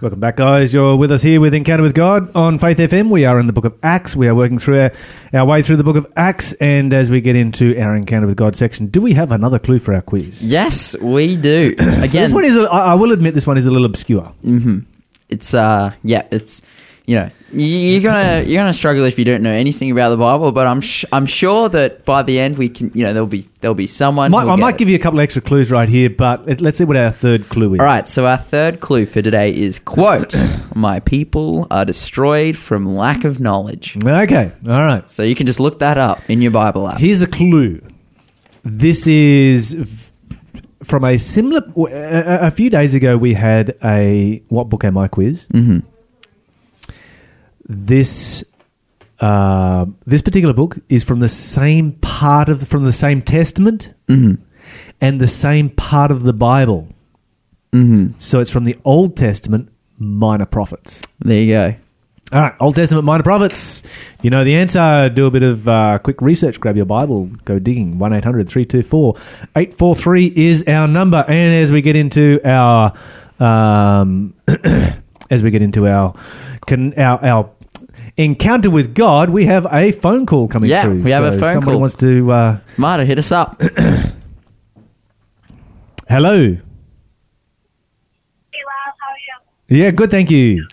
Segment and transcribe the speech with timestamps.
[0.00, 0.72] Welcome back, guys.
[0.72, 3.10] You're with us here with Encounter with God on Faith FM.
[3.10, 4.16] We are in the book of Acts.
[4.16, 4.92] We are working through our,
[5.34, 6.54] our way through the book of Acts.
[6.54, 9.78] And as we get into our Encounter with God section, do we have another clue
[9.78, 10.42] for our quiz?
[10.46, 11.74] Yes, we do.
[11.80, 14.32] So Again, this one is, a, I will admit, this one is a little obscure.
[15.28, 16.62] it's uh, yeah, it's
[17.10, 20.16] you know, you- you're gonna you're gonna struggle if you don't know anything about the
[20.16, 20.52] Bible.
[20.52, 23.46] But I'm sh- I'm sure that by the end we can, you know, there'll be
[23.60, 24.30] there'll be someone.
[24.30, 26.84] Might, I might give you a couple extra clues right here, but let- let's see
[26.84, 27.80] what our third clue is.
[27.80, 30.36] All right, so our third clue for today is quote:
[30.76, 34.52] "My people are destroyed from lack of knowledge." Okay.
[34.70, 35.10] All right.
[35.10, 37.00] So you can just look that up in your Bible app.
[37.00, 37.80] Here's a clue.
[38.62, 40.12] This is
[40.84, 41.62] from a similar.
[41.76, 45.48] A, a few days ago, we had a what book am I quiz.
[45.52, 45.78] Mm-hmm.
[47.72, 48.42] This
[49.20, 53.94] uh, this particular book is from the same part of from the same Testament
[55.00, 56.88] and the same part of the Bible.
[57.72, 58.18] Mm-hmm.
[58.18, 61.00] So it's from the Old Testament, minor prophets.
[61.20, 61.76] There you go.
[62.32, 63.84] All right, Old Testament minor prophets.
[63.84, 66.58] If you know the answer, do a bit of uh, quick research.
[66.58, 68.00] Grab your Bible, go digging.
[68.00, 69.14] 1 800 324
[69.54, 71.24] 843 is our number.
[71.28, 72.92] And as we get into our.
[73.38, 74.34] Um,
[75.30, 76.12] as we get into our,
[76.66, 77.50] can, our our
[78.16, 81.02] encounter with God, we have a phone call coming Yeah, through.
[81.02, 81.80] we have a So phone somebody call.
[81.80, 82.30] wants to.
[82.32, 83.60] Uh, Marta, hit us up.
[86.08, 86.38] hello.
[86.38, 86.60] Hey,
[88.66, 89.18] Lyle, how are
[89.68, 89.76] you?
[89.84, 90.10] Yeah, good.
[90.10, 90.66] Thank you.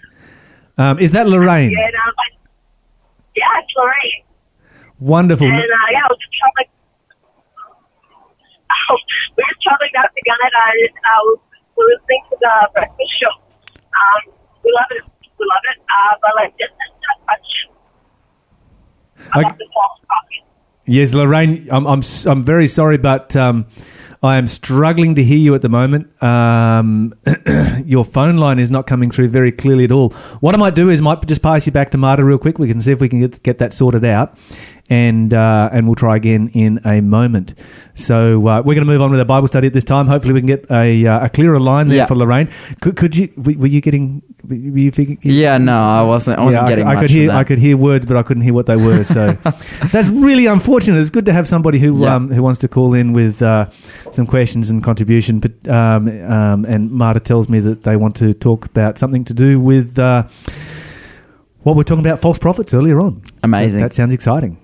[0.78, 1.70] Um, is that Lorraine?
[1.70, 1.78] Good.
[1.78, 2.14] Um,
[3.36, 4.24] yeah, it's Lorraine.
[5.00, 5.48] Wonderful.
[5.48, 5.60] And uh,
[5.92, 6.70] yeah, I was just traveling.
[8.90, 8.96] Oh,
[9.38, 10.60] we were traveling out to Canada.
[10.72, 11.38] And, uh,
[11.78, 13.34] we were listening to the breakfast show.
[13.78, 14.22] Um,
[14.64, 15.04] we love it.
[15.38, 15.78] We love it.
[15.86, 16.57] Uh, but like, just a question
[19.38, 19.48] Okay.
[19.48, 20.48] about the false prophet.
[20.86, 23.66] Yes, Lorraine, I'm I'm I'm very sorry, but um,
[24.24, 26.12] I am struggling to hear you at the moment.
[26.24, 27.14] Um,
[27.86, 30.10] your phone line is not coming through very clearly at all.
[30.40, 32.58] What I might do is might just pass you back to Marta real quick.
[32.58, 34.38] We can see if we can get, get that sorted out,
[34.90, 37.54] and uh, and we'll try again in a moment.
[37.94, 40.08] So uh, we're going to move on with our Bible study at this time.
[40.08, 42.06] Hopefully, we can get a uh, a clearer line there Yeah.
[42.06, 42.50] for Lorraine.
[42.80, 44.22] Could, could you were you getting?
[44.48, 45.18] Were you thinking?
[45.22, 46.40] Yeah, no, I wasn't.
[46.40, 47.32] I wasn't Yeah, getting I, much I could hear.
[47.32, 49.04] I could hear words, but I couldn't hear what they were.
[49.04, 49.32] So
[49.92, 51.00] that's really unfortunate.
[51.00, 52.16] It's good to have somebody who Yeah.
[52.16, 53.70] um, who wants to call in with uh,
[54.12, 55.40] some questions and contribution.
[55.40, 59.34] But um, um, and Marta tells me that they want to talk about something to
[59.34, 60.24] do with uh,
[61.64, 63.22] what we're talking about false prophets earlier on.
[63.44, 63.80] Amazing.
[63.80, 64.58] So that sounds exciting.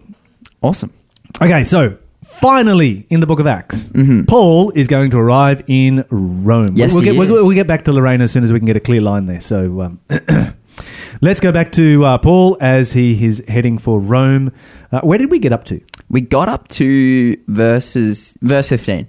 [0.64, 0.94] Awesome.
[1.42, 3.90] Okay, so finally in the book of Acts,
[4.28, 6.68] Paul is going to arrive in Rome.
[6.68, 6.78] Mm-hmm.
[6.78, 7.44] Yes, we'll he get, we'll, is.
[7.44, 9.42] we'll get back to Lorraine as soon as we can get a clear line there.
[9.42, 10.00] So um,
[11.22, 14.54] let's go back to uh, Paul as he is heading for Rome.
[14.92, 15.82] Uh, where did we get up to?
[16.10, 19.08] We got up to verses verse fifteen.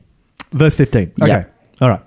[0.54, 1.14] Verse 15.
[1.20, 1.28] Okay.
[1.28, 1.44] Yeah.
[1.80, 2.00] All right.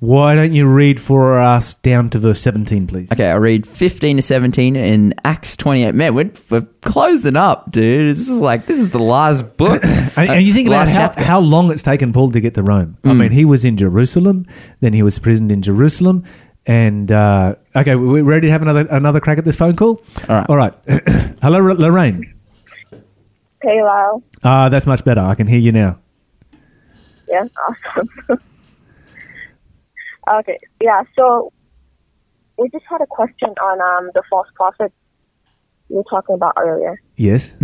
[0.00, 3.12] Why don't you read for us down to verse 17, please?
[3.12, 5.94] Okay, I read 15 to 17 in Acts 28.
[5.94, 8.08] Man, we're, we're closing up, dude.
[8.10, 9.82] This is like, this is the last book.
[10.16, 11.20] And, and you think Uh, about last how, chapter.
[11.20, 11.24] Mm.
[11.24, 12.96] how long it's taken Paul to get to Rome.
[13.04, 14.44] I mean, he was in Jerusalem,
[14.80, 16.24] then he was imprisoned in Jerusalem,
[16.66, 20.02] and uh, okay, we- we're ready to have another another crack at this phone call.
[20.28, 20.46] All right.
[20.50, 20.74] all right.
[21.42, 22.34] Hello, R- Lorraine.
[23.62, 24.22] Hey, Lyle.
[24.42, 25.20] Ah, that's much better.
[25.20, 25.98] I can hear you now.
[27.28, 28.40] Yeah, awesome.
[30.38, 31.02] okay, yeah.
[31.16, 31.52] So
[32.58, 34.92] we just had a question on um the false prophet
[35.88, 37.00] you were talking about earlier.
[37.16, 37.54] Yes.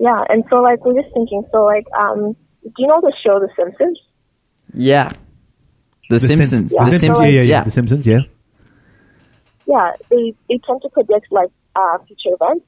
[0.00, 1.44] Yeah, and so like we're just thinking.
[1.50, 3.98] So like, um, do you know the show The Simpsons?
[4.72, 5.10] yeah.
[6.10, 6.70] The, Sim- Simpsons.
[6.70, 6.84] The, Yeah.
[6.84, 7.00] The Simpsons.
[7.00, 7.24] Simpsons.
[7.24, 7.64] Yeah, yeah, yeah.
[7.64, 8.06] The Simpsons.
[8.06, 8.20] Yeah.
[9.66, 12.64] Yeah, they they tend to predict like uh, future events.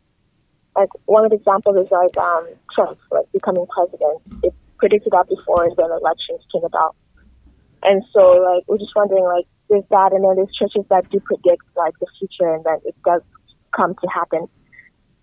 [0.77, 4.21] Like one of the examples is like um, Trump like becoming president.
[4.43, 6.95] It predicted that before the elections came about.
[7.83, 11.21] And so like we're just wondering like there's that and then there's churches that do
[11.21, 13.23] predict like the future and then it does
[13.75, 14.47] come to happen.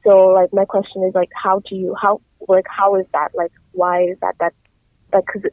[0.06, 3.52] So like my question is like how do you how like how is that like
[3.74, 4.54] why is that that
[5.14, 5.52] like because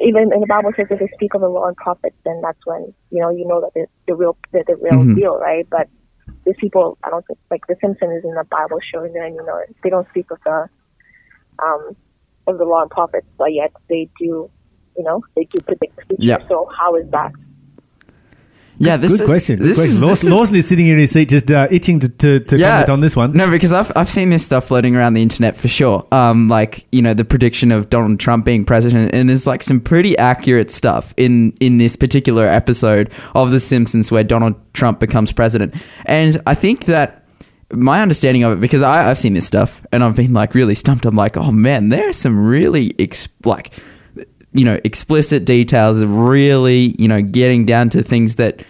[0.00, 2.58] even in the Bible says if they speak of the law and prophets, then that's
[2.64, 5.14] when you know you know that the the real the, the real Mhm.
[5.14, 5.66] deal, right?
[5.70, 5.88] But
[6.44, 9.34] these people, I don't think like the Simpsons is in the Bible show, and then
[9.34, 10.68] you know, they don't speak of the
[11.62, 11.96] um
[12.46, 14.50] of the law and prophets, but yet they do,
[14.96, 16.22] you know, they do predict the future.
[16.22, 16.42] Yeah.
[16.48, 17.32] So how is that?
[18.78, 19.56] Yeah, this Good is, question.
[19.58, 19.94] Good This question.
[19.96, 22.08] is, Lawson, this is- Lawson is sitting here in his seat, just uh, itching to,
[22.08, 23.32] to, to comment on this one.
[23.32, 26.04] No, because I've I've seen this stuff floating around the internet for sure.
[26.10, 29.78] Um, like you know the prediction of Donald Trump being president, and there's like some
[29.80, 35.32] pretty accurate stuff in in this particular episode of The Simpsons where Donald Trump becomes
[35.32, 35.74] president,
[36.06, 37.24] and I think that
[37.72, 40.74] my understanding of it because I, I've seen this stuff and I've been like really
[40.74, 41.04] stumped.
[41.04, 43.72] I'm like, oh man, there are some really ex- like
[44.52, 48.64] you know explicit details of really you know getting down to things that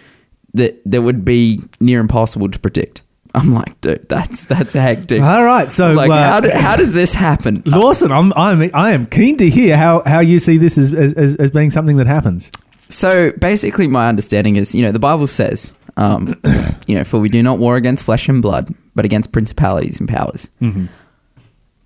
[0.53, 3.01] that that would be near impossible to predict.
[3.35, 5.21] I'm like, dude, that's that's hectic.
[5.21, 7.63] All right, so like, uh, how, do, how does this happen?
[7.65, 11.35] Lawson, I'm, I'm I am keen to hear how, how you see this as, as,
[11.35, 12.51] as, being something that happens.
[12.89, 16.39] So basically, my understanding is, you know, the Bible says, um,
[16.87, 20.07] you know, for we do not war against flesh and blood, but against principalities and
[20.07, 20.51] powers.
[20.61, 20.85] Mm-hmm.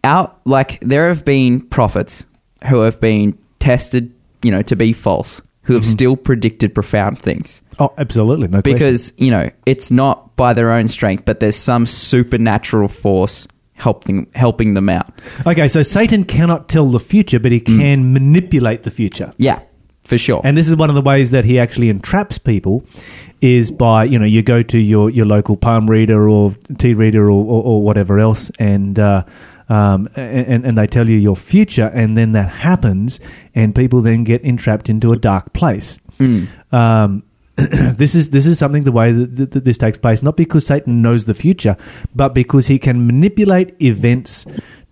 [0.03, 2.25] Out, like there have been prophets
[2.67, 4.13] who have been tested,
[4.43, 8.73] you know, to be false, who have still predicted profound things Oh, absolutely, no question.
[8.73, 14.27] because you know it's not by their own strength, but there's some supernatural force helping
[14.33, 15.09] helping them out.
[15.45, 17.79] Okay, so Satan cannot tell the future, but he Mm.
[17.79, 19.31] can manipulate the future.
[19.37, 19.59] Yeah,
[20.03, 20.41] for sure.
[20.43, 22.83] And this is one of the ways that he actually entraps people
[23.41, 27.25] is by, you know, you go to your, your local palm reader or tea reader
[27.29, 29.23] or, or, or whatever else and, uh,
[29.69, 33.19] um, and, and they tell you your future and then that happens
[33.53, 35.99] and people then get entrapped into a dark place.
[36.19, 36.47] Mm.
[36.73, 37.23] Um,
[37.55, 41.01] this is this is something the way that, that, this takes place, not because Satan
[41.01, 41.75] knows the future,
[42.15, 44.45] but because he can manipulate events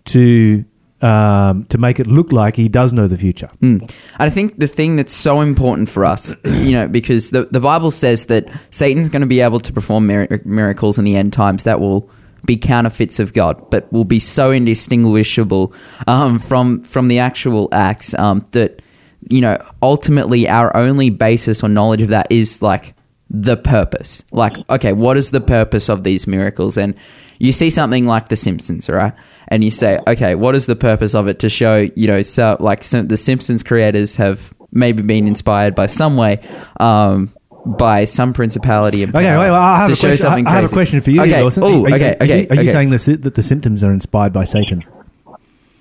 [0.06, 0.64] to
[1.00, 3.50] um, to make it look like he does know the future.
[3.60, 3.92] Mm.
[4.18, 7.92] I think the thing that's so important for us, you know, because the, the Bible
[7.92, 11.64] says that Satan's going to be able to perform mir- miracles in the end times
[11.64, 12.10] that will
[12.46, 15.74] be counterfeits of God, but will be so indistinguishable
[16.06, 18.80] um, from from the actual acts um, that
[19.28, 22.94] you know ultimately our only basis or knowledge of that is like
[23.28, 24.22] the purpose.
[24.30, 26.76] Like, okay, what is the purpose of these miracles?
[26.76, 26.94] And
[27.38, 29.12] you see something like The Simpsons, right?
[29.48, 32.56] And you say, okay, what is the purpose of it to show, you know, so
[32.60, 36.40] like so the Simpsons creators have maybe been inspired by some way,
[36.80, 37.34] um,
[37.66, 40.46] by some principality and Okay, wait, well, I have, to a show question, I something
[40.46, 40.74] I have a crazy.
[40.76, 41.40] question for you, okay.
[41.40, 41.62] Dawson.
[41.64, 42.46] Oh, Are you- okay, are you- okay.
[42.48, 42.72] Are you okay.
[42.72, 44.84] saying the, that the Simpsons are inspired by Satan?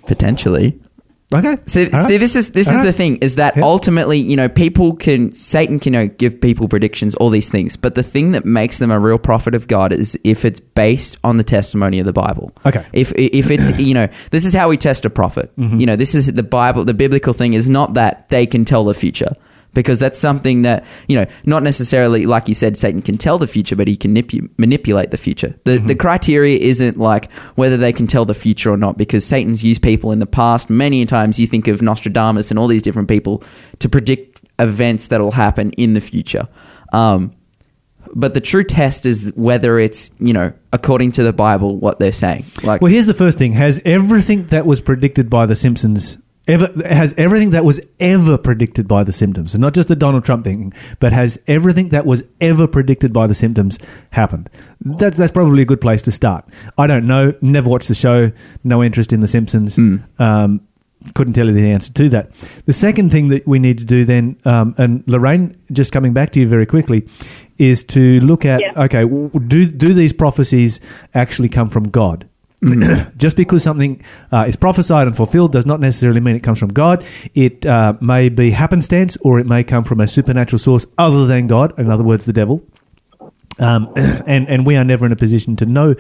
[0.06, 0.80] potentially?
[1.34, 1.48] Okay.
[1.48, 1.70] All right.
[1.70, 1.86] see,
[2.18, 3.64] this is this is the thing is that Yeah.
[3.64, 7.76] ultimately, you know, people can Satan can you know, give people predictions, all these things,
[7.76, 11.18] but the thing that makes them a real prophet of God is if it's based
[11.24, 12.52] on the testimony of the Bible.
[12.64, 12.86] Okay.
[12.94, 15.52] If if it's you know, this is how we test a prophet.
[15.58, 15.80] Mm-hmm.
[15.80, 16.86] You know, this is the Bible.
[16.86, 19.34] The biblical thing is not that they can tell the future.
[19.76, 23.46] Because that's something that you know, not necessarily like you said, Satan can tell the
[23.46, 25.54] future, but he can nipu- manipulate the future.
[25.66, 25.86] The Mm-hmm.
[25.88, 29.84] the criteria isn't like whether they can tell the future or not, because Satan's used
[29.84, 31.40] people in the past many times.
[31.40, 33.44] You think of Nostradamus and all these different people
[33.80, 36.48] to predict events that will happen in the future.
[36.94, 37.34] Um,
[38.16, 42.14] but the true test is whether it's you know according to the Bible what they're
[42.14, 42.46] saying.
[42.64, 46.68] Like Well, here's the first thing: has everything that was predicted by the Simpsons ever
[46.86, 50.46] has everything that was ever predicted by the Simpsons, and not just the Donald Trump
[50.46, 53.80] thing, but has everything that was ever predicted by the Simpsons
[54.12, 54.50] happened?
[54.82, 56.46] That's that's probably a good place to start.
[56.78, 57.34] I don't know.
[57.42, 58.32] Never watched the show.
[58.64, 59.78] No interest in the Simpsons.
[60.20, 60.62] Um,
[61.14, 62.32] couldn't tell you the answer to that.
[62.66, 66.32] The second thing that we need to do then, um, and Lorraine, just coming back
[66.32, 67.08] to you very quickly,
[67.60, 68.84] is to look at Yeah.
[68.86, 69.04] okay,
[69.48, 70.80] do do these prophecies
[71.14, 72.28] actually come from God?
[73.18, 76.70] Just because something uh, is prophesied and fulfilled does not necessarily mean it comes from
[76.70, 77.06] God.
[77.34, 81.48] It uh, may be happenstance, or it may come from a supernatural source other than
[81.48, 81.78] God.
[81.78, 82.66] In other words, the devil.
[83.60, 83.92] Um,
[84.26, 85.96] and and we are never in a position to know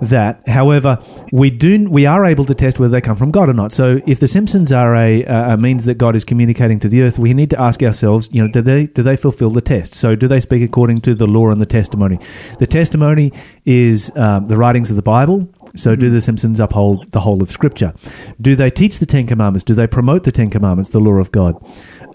[0.00, 0.46] that.
[0.48, 0.98] However,
[1.32, 3.72] we do we are able to test whether they come from God or not.
[3.72, 7.18] So, if the Simpsons are a, a means that God is communicating to the earth,
[7.18, 9.94] we need to ask ourselves, you know, do they do they fulfill the test?
[9.94, 12.18] So, do they speak according to the law and the testimony?
[12.58, 13.32] The testimony
[13.64, 15.52] is um, the writings of the Bible.
[15.76, 17.94] So, do the Simpsons uphold the whole of Scripture?
[18.40, 19.62] Do they teach the Ten Commandments?
[19.64, 21.56] Do they promote the Ten Commandments, the law of God?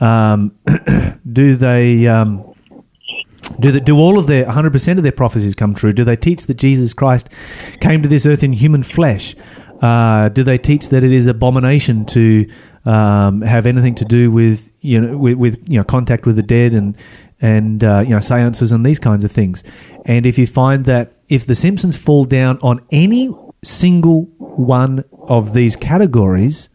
[0.01, 0.57] Um,
[1.31, 2.07] do they?
[2.07, 2.53] Um,
[3.59, 5.93] do, the, do all of their 100% of their prophecies come true?
[5.93, 7.29] Do they teach that Jesus Christ
[7.79, 9.35] came to this earth in human flesh?
[9.81, 12.50] Uh, do they teach that it is abomination to
[12.85, 16.43] um, have anything to do with you know with, with you know contact with the
[16.43, 16.95] dead and
[17.41, 19.63] and uh, you know seances and these kinds of things?
[20.05, 23.35] And if you find that if the Simpsons fall down on any
[23.65, 26.69] single one of these categories,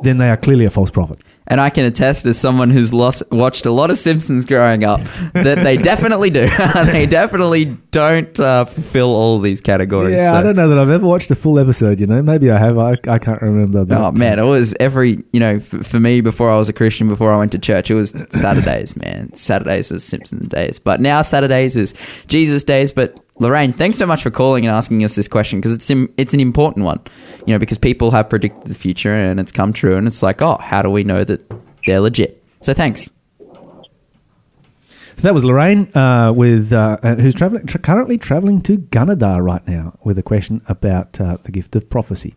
[0.00, 1.20] then they are clearly a false prophet.
[1.50, 5.00] And I can attest as someone who's lost, watched a lot of Simpsons growing up
[5.32, 6.46] that they definitely do.
[6.84, 10.16] they definitely don't uh, fill all these categories.
[10.16, 12.00] Yeah, so- I don't know that I've ever watched a full episode.
[12.00, 12.76] You know, maybe I have.
[12.76, 13.86] I, I can't remember.
[13.86, 16.74] but, Oh man, it was every you know f- for me before I was a
[16.74, 19.32] Christian, before I went to church, it was Saturdays, man.
[19.32, 21.94] Saturdays was Simpsons days, but now Saturdays is
[22.26, 22.92] Jesus days.
[22.92, 26.12] But Lorraine, thanks so much for calling and asking us this question because it's im-
[26.16, 27.00] it's an important one,
[27.46, 30.42] you know, because people have predicted the future and it's come true, and it's like,
[30.42, 31.44] oh, how do we know that
[31.86, 32.42] they're legit?
[32.60, 33.08] So thanks.
[33.38, 39.40] So that was Lorraine, uh, with uh, uh, who's traveling tra- currently traveling to Gunnedah
[39.44, 42.36] right now with a question about uh, the gift of prophecy.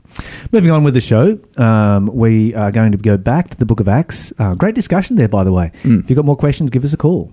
[0.52, 3.82] Moving on with the show, um, we are going to go back to the Book
[3.82, 4.34] of Acts.
[4.40, 5.72] Uh, great discussion there, by the way.
[5.84, 7.32] If you've got more questions, give us a call.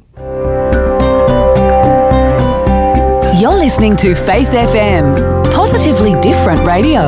[3.47, 7.03] Listening to Faith FM, positively different radio.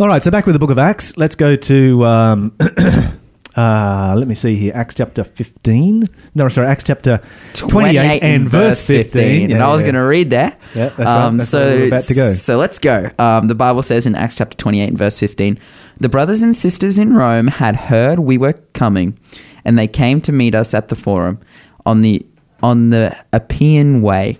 [0.00, 1.16] All right, so back with the book of Acts.
[1.16, 2.56] Let's go to, um,
[3.56, 6.08] uh, let me see here, Acts chapter 15.
[6.36, 7.20] No, sorry, Acts chapter
[7.54, 9.42] 28, and verse 15.
[9.42, 9.84] and Yeah, I was yeah.
[9.84, 10.56] going to read there.
[10.74, 11.30] Yeah, that's right.
[11.36, 12.32] That's so, we're about to go.
[12.32, 13.10] So let's go.
[13.18, 15.58] Um, the Bible says in Acts chapter 28 and verse 15
[15.98, 19.18] The brothers and sisters in Rome had heard we were coming,
[19.64, 21.40] and they came to meet us at the forum
[21.84, 22.24] on the,
[22.62, 24.38] on the Appian Way.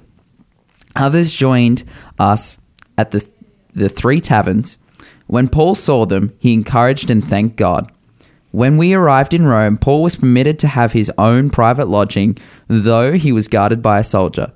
[0.97, 1.85] Others joined
[2.19, 2.59] us
[2.97, 3.27] at the,
[3.75, 4.79] the three taverns.
[5.27, 7.93] When Paul saw them, he encouraged and thanked God.
[8.51, 13.13] When we arrived in Rome, Paul was permitted to have his own private lodging, though
[13.13, 14.53] he was guarded by a soldier.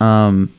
[0.00, 0.52] Um,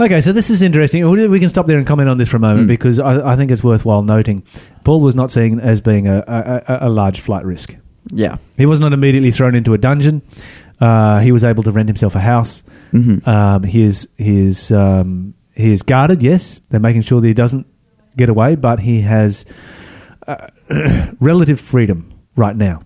[0.00, 1.08] Okay, so this is interesting.
[1.30, 2.68] We can stop there and comment on this for a moment Mm.
[2.68, 4.42] because I, I think it's worthwhile noting.
[4.82, 7.76] Paul was not seen as being a, a- a large flight risk.
[8.10, 8.36] Yeah.
[8.56, 10.22] He was not immediately thrown into a dungeon.
[10.80, 12.62] Uh, he was able to rent himself a house.
[12.90, 16.22] hmm Um, he is he is um, he is guarded.
[16.22, 17.66] Yes, they're making sure that he doesn't
[18.16, 19.44] get away, but he has
[20.26, 20.48] uh,
[21.20, 22.82] relative freedom right now,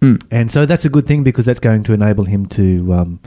[0.00, 0.22] Mm.
[0.30, 3.18] and so that's a good thing because that's going to enable him to um,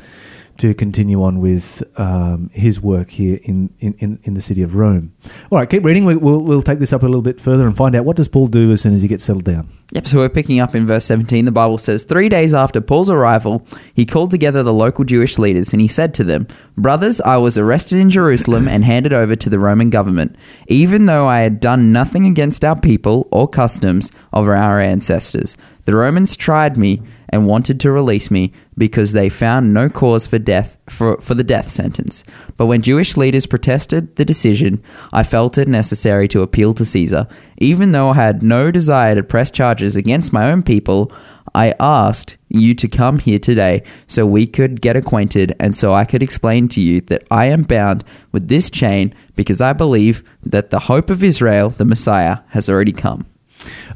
[0.58, 5.14] to continue on with um, his work here in, in, in, the city of Rome.
[5.52, 6.06] All right, keep reading.
[6.06, 8.48] We'll we'll take this up a little bit further and find out what does Paul
[8.48, 9.70] do as soon as he gets settled down.
[9.94, 11.44] Yep, so we're picking up in verse 17.
[11.44, 15.74] The Bible says, Three days after Paul's arrival, he called together the local Jewish leaders
[15.74, 19.50] and he said to them, Brothers, I was arrested in Jerusalem and handed over to
[19.50, 24.48] the Roman government, even though I had done nothing against our people or customs of
[24.48, 25.58] our ancestors.
[25.86, 30.38] The Romans tried me and wanted to release me because they found no cause for
[30.38, 32.24] death for, for the death sentence.
[32.58, 34.84] But when Jewish leaders protested the decision,
[35.14, 37.28] I felt it necessary to appeal to Caesar.
[37.58, 41.12] Even though I had no desire to press charges against my own people,
[41.54, 46.06] I asked you to come here today so we could get acquainted and so I
[46.06, 50.70] could explain to you that I am bound with this chain because I believe that
[50.70, 53.26] the hope of Israel, the Messiah, has already come.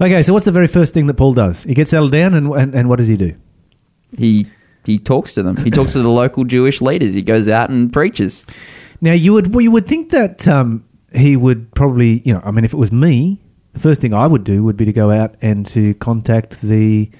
[0.01, 1.63] Okay, so what's the very first thing that Paul does?
[1.63, 3.35] He gets settled down, and, and, and what does he do?
[4.17, 4.47] He
[4.85, 5.57] he talks to them.
[5.57, 7.13] He talks to the local Jewish leaders.
[7.13, 8.45] He goes out and preaches.
[9.01, 12.51] Now you would well, you would think that um, he would probably you know I
[12.51, 13.41] mean if it was me
[13.73, 17.11] the first thing I would do would be to go out and to contact the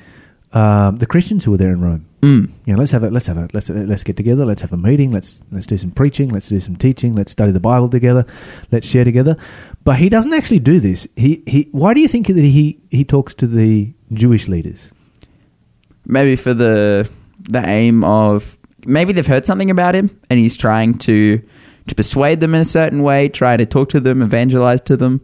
[0.54, 2.06] um, the Christians who were there in Rome.
[2.26, 2.50] Mm.
[2.66, 4.78] You know let's have a let's have a let's let's get together let's have a
[4.78, 8.26] meeting let's let's do some preaching let's do some teaching let's study the Bible together
[8.72, 9.36] let's share together.
[9.84, 11.08] But he doesn't actually do this.
[11.16, 14.92] He he why do you think that he he talks to the Jewish leaders?
[16.06, 17.10] maybe for the
[17.50, 21.42] the aim of maybe they've heard something about him and he's trying to
[21.88, 25.22] to persuade them in a certain way, try to talk to them, evangelize to them.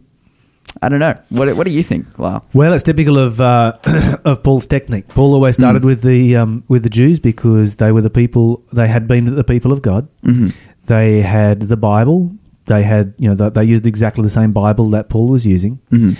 [0.80, 1.14] I don't know.
[1.30, 2.44] What what do you think, Lyle?
[2.54, 3.76] Well, it's typical of uh,
[4.24, 5.08] of Paul's technique.
[5.08, 8.62] Paul always started with the um, with the Jews because they were the people.
[8.72, 10.08] They had been the people of God.
[10.24, 10.48] hmm
[10.86, 12.32] They had the Bible.
[12.66, 15.80] They had you know they, they used exactly the same Bible that Paul was using.
[15.90, 16.10] hmm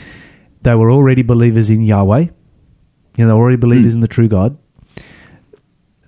[0.63, 2.21] They were already believers in Yahweh.
[3.17, 3.97] You know, they were already believers Mm.
[3.97, 4.57] in the true God.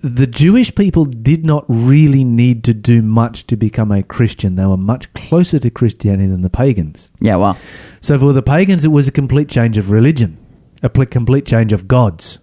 [0.05, 4.55] The Jewish people did not really need to do much to become a Christian.
[4.55, 7.09] They were much closer to Christianity than the pagans.
[7.19, 7.57] Yeah, well,
[8.01, 10.37] So for the pagans, it was a complete change of religion,
[10.83, 12.39] a complete change of gods.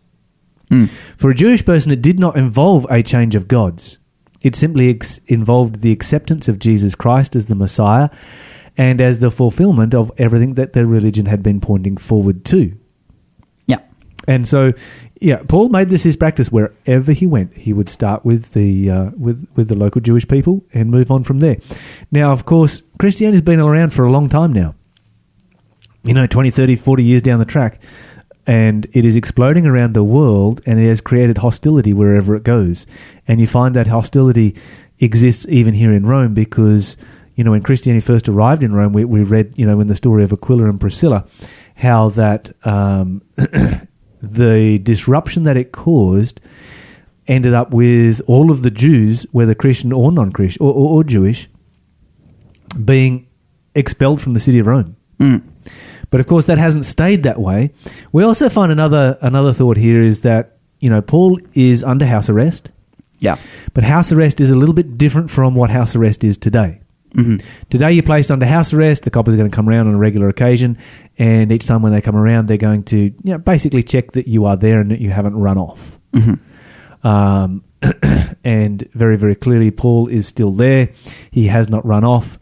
[0.71, 0.89] mm.
[0.89, 3.99] For a Jewish person, it did not involve a change of gods.
[4.43, 8.09] It simply ex- involved the acceptance of Jesus Christ as the Messiah
[8.77, 12.77] and as the fulfillment of everything that their religion had been pointing forward to.
[13.69, 13.79] yeah,
[14.27, 14.73] And so,
[15.23, 16.51] yeah, Paul made this his practice.
[16.51, 20.65] Wherever he went, he would start with the uh, with with the local Jewish people
[20.75, 21.59] and move on from there.
[22.11, 24.75] Now, of course, Christianity's been around for a long time now.
[26.03, 27.81] You know, 20, 30, 40 years down the track,
[28.45, 32.85] and it is exploding around the world, and it has created hostility wherever it goes.
[33.29, 34.57] And you find that hostility
[34.99, 36.97] exists even here in Rome because,
[37.37, 39.95] you know, when Christianity first arrived in Rome, we, we read, you know, in the
[39.95, 41.25] story of Aquila and Priscilla,
[41.77, 43.23] how that um,
[44.23, 46.41] the disruption that it caused
[47.27, 51.49] ended up with all of the Jews, whether Christian or non-Christian or, or, or Jewish,
[52.85, 53.29] being
[53.75, 54.97] expelled from the city of Rome.
[55.19, 55.43] mm.
[56.11, 57.73] But of course, that hasn't stayed that way.
[58.13, 62.29] We also find another another thought here is that you know Paul is under house
[62.29, 62.71] arrest,
[63.19, 63.39] yeah,
[63.73, 66.82] but house arrest is a little bit different from what house arrest is today.
[67.15, 67.37] Hmm
[67.71, 69.03] Today, you're placed under house arrest.
[69.05, 70.79] The coppers are going to come around on a regular occasion,
[71.19, 74.27] and each time when they come around, they're going to you know, basically check that
[74.29, 75.99] you are there and that you haven't run off.
[76.15, 76.35] hmm
[77.03, 77.65] Um,
[78.45, 80.91] and very, very clearly, Paul is still there.
[81.31, 82.39] He has not run off,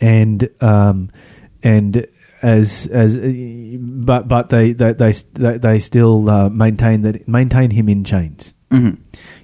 [0.00, 1.10] and um,
[1.62, 2.06] and
[2.42, 7.88] as as but but they they they they, they still uh, maintain that maintain him
[7.88, 8.54] in chains.
[8.70, 8.98] Mhm.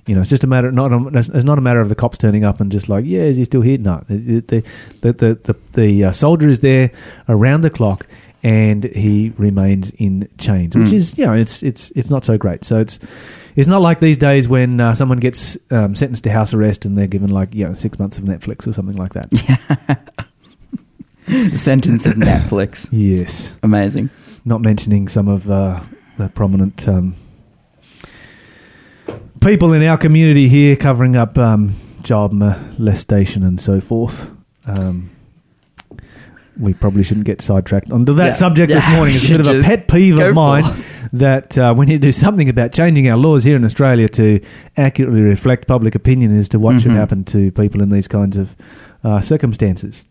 [0.09, 2.19] You know, it's just a matter not a, it's not a matter of the cops
[2.19, 3.79] turning up and just like, yeah, is he still here?
[3.79, 4.65] No, the the
[5.03, 6.91] the the, the, the uh, soldier is there
[7.29, 8.07] around the clock,
[8.43, 10.93] and he remains in chains, which Mm.
[10.95, 12.65] is you know, it's it's it's not so great.
[12.65, 12.99] So it's
[13.55, 16.97] it's not like these days when uh, someone gets um, sentenced to house arrest and
[16.97, 19.29] they're given like you know six months of Netflix or something like that.
[21.55, 22.89] Sentence of Netflix.
[22.91, 24.09] yes, Amazing.
[24.47, 25.81] not mentioning some of uh,
[26.17, 27.15] the prominent um,
[29.41, 34.31] people in our community here covering up um, child molestation and so forth.
[34.67, 35.11] Um,
[36.59, 38.33] we probably shouldn't get sidetracked onto that Yeah.
[38.33, 39.15] subject this morning.
[39.15, 40.65] It's a bit of a pet peeve of mine
[41.13, 44.41] that uh, we need to do something about changing our laws here in Australia to
[44.77, 46.97] accurately reflect public opinion as to what should Mhm.
[46.97, 48.57] happen to people in these kinds of
[49.05, 50.05] uh, circumstances.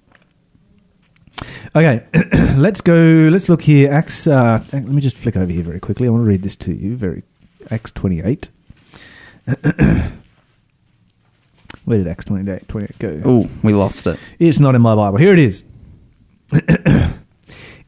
[1.75, 2.03] Okay,
[2.55, 2.95] let's go.
[3.29, 3.91] Let's look here.
[3.91, 4.25] Acts.
[4.25, 6.07] Uh, let me just flick over here very quickly.
[6.07, 6.95] I want to read this to you.
[6.95, 7.23] Very
[7.69, 8.49] Acts twenty eight.
[11.85, 13.21] Where did Acts 28, 28 go?
[13.25, 14.19] Oh, we lost it.
[14.39, 15.17] It's not in my Bible.
[15.17, 15.63] Here it is.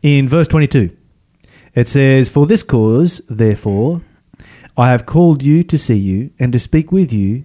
[0.01, 0.96] in verse 22,
[1.75, 4.01] it says, For this cause, therefore,
[4.78, 7.44] I have called you to see you and to speak with you,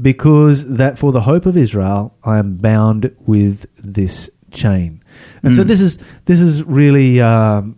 [0.00, 5.02] because that for the hope of Israel I am bound with this chain.
[5.42, 5.66] And so Mm.
[5.68, 7.76] this is this is really, um,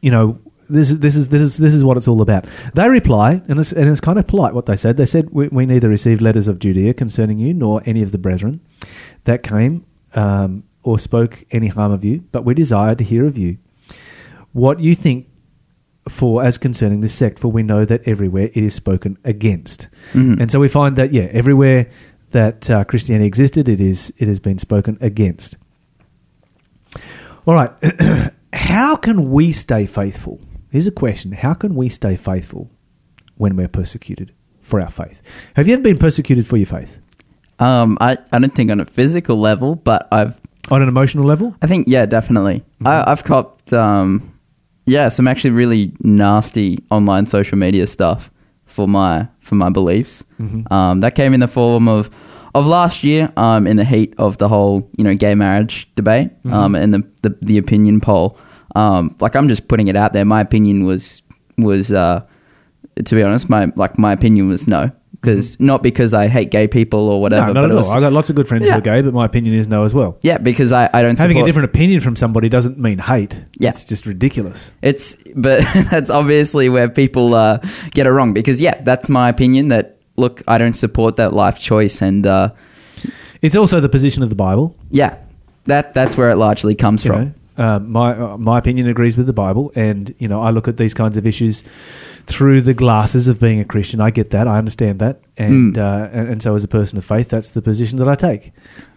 [0.00, 2.46] you know, this is this is this is this is what it's all about.
[2.74, 4.96] They reply, and it's and it's kind of polite what they said.
[4.96, 8.18] They said, "We, we neither received letters of Judea concerning you, nor any of the
[8.18, 8.60] brethren
[9.24, 13.36] that came um, or spoke any harm of you, but we desire to hear of
[13.38, 13.58] you
[14.52, 15.28] what you think
[16.08, 17.38] for as concerning this sect.
[17.38, 20.40] For we know that everywhere it is spoken against." Mhm.
[20.40, 21.88] And so we find that yeah, everywhere
[22.32, 25.56] that uh, Christianity existed, it is it has been spoken against.
[27.46, 27.70] All right,
[28.52, 30.40] how can we stay faithful?
[30.76, 32.70] Here's a question: How can we stay faithful
[33.38, 35.22] when we're persecuted for our faith?
[35.54, 36.98] Have you ever been persecuted for your faith
[37.58, 40.38] Um, I, I don't think on a physical level, but I've
[40.70, 41.56] on an emotional level?
[41.62, 42.58] I think yeah, definitely.
[42.58, 42.88] Mm-hmm.
[42.88, 44.38] I, I've copped um,
[44.84, 48.30] yeah, some actually really nasty online social media stuff
[48.66, 50.24] for my for my beliefs.
[50.38, 50.70] Mhm.
[50.70, 52.10] Um, that came in the form of
[52.54, 56.28] of last year, um, in the heat of the whole you know gay marriage debate,
[56.44, 56.52] Mm-hmm.
[56.52, 58.36] um, and the, the the opinion poll.
[58.76, 60.24] Um, like I'm just putting it out there.
[60.24, 61.22] My opinion was
[61.58, 62.24] was uh,
[63.04, 66.68] to be honest, my like my opinion was no, because not because I hate gay
[66.68, 67.46] people or whatever.
[67.46, 67.54] Mm-hmm.
[67.54, 67.90] no, not at all.
[67.92, 69.94] I got lots of good friends who are gay, but my opinion is no as
[69.94, 70.18] well.
[70.22, 73.34] yeah, because I, I don't Having a different opinion from somebody doesn't mean hate.
[73.58, 73.70] Yeah.
[73.70, 74.72] It's just ridiculous.
[74.82, 75.60] It's but
[75.90, 77.58] that's obviously where people uh,
[77.92, 79.68] get it wrong because yeah, that's my opinion.
[79.68, 82.50] That look, I don't support that life choice, and uh,
[83.42, 84.76] It's also the position of the Bible.
[84.90, 85.16] yeah,
[85.64, 87.20] that that's where it largely comes You from.
[87.22, 90.68] know, uh, my uh, my opinion agrees with the Bible, and you know I look
[90.68, 91.62] at these kinds of issues
[92.26, 94.00] through the glasses of being a Christian.
[94.00, 95.78] I get that, I understand that, and Mm.
[95.78, 98.52] uh, and, and so as a person of faith, that's the position that I take.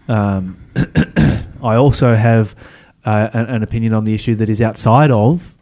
[0.07, 0.57] Um,
[1.63, 2.55] I also have
[3.05, 5.55] uh, an, an opinion on the issue that is outside of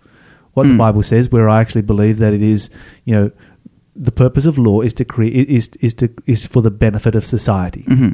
[0.53, 0.77] what the Mm.
[0.77, 2.69] Bible says, where I actually believe that it is,
[3.05, 3.31] you know,
[3.95, 7.25] the purpose of law is to create is is to is for the benefit of
[7.25, 7.83] society.
[7.87, 8.11] hmm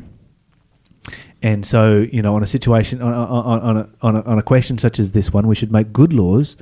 [1.44, 4.42] And so, you know, on a situation, on, on, on, a, on, a, on a
[4.44, 6.56] question such as this one, we should make good laws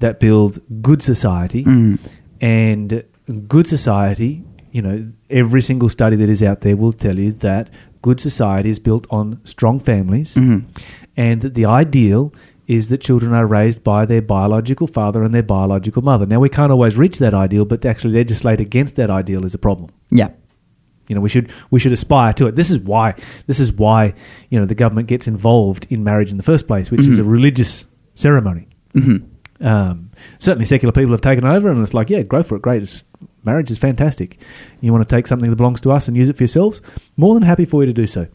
[0.00, 1.62] that build good society.
[1.64, 1.98] Mm.
[2.40, 3.04] And
[3.48, 7.68] good society, you know, every single study that is out there will tell you that
[8.02, 10.64] good society is built on strong families Mhm.
[11.16, 12.32] and that the ideal
[12.66, 16.26] is that children are raised by their biological father and their biological mother.
[16.26, 19.54] Now, we can't always reach that ideal, but to actually legislate against that ideal is
[19.54, 19.90] a problem.
[20.10, 20.28] Yeah.
[21.08, 22.56] You know, we should we should aspire to it.
[22.56, 23.14] This is why
[23.46, 24.14] this is why
[24.50, 27.22] you know the government gets involved in marriage in the first place, which is a
[27.22, 27.30] Mhm.
[27.30, 28.68] religious ceremony.
[28.94, 29.16] hmm
[29.60, 32.82] Um, certainly, secular people have taken over, and it's like, yeah, go for it, great.
[32.82, 33.04] It's,
[33.44, 34.38] marriage is fantastic.
[34.80, 36.82] You want to take something that belongs to us and use it for yourselves?
[37.16, 38.26] More than happy for you to do so.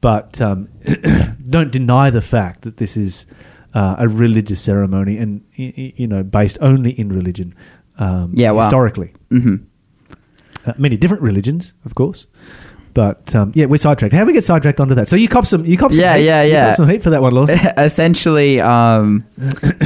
[0.00, 0.68] But um,
[1.50, 3.26] don't deny the fact that this is
[3.74, 7.54] uh, a religious ceremony, and you know, based only in religion.
[7.98, 8.60] Um, Yeah, wow.
[8.62, 9.56] historically hmm
[10.66, 12.26] uh, many different religions, of course.
[12.94, 14.12] But um, yeah, we're sidetracked.
[14.12, 15.08] How do we get sidetracked onto that?
[15.08, 16.26] So you cop some, you cop some, Yeah, heat.
[16.26, 16.66] yeah, You yeah.
[16.68, 17.58] cop some heat for that one, Lawson.
[17.78, 19.24] Essentially, um,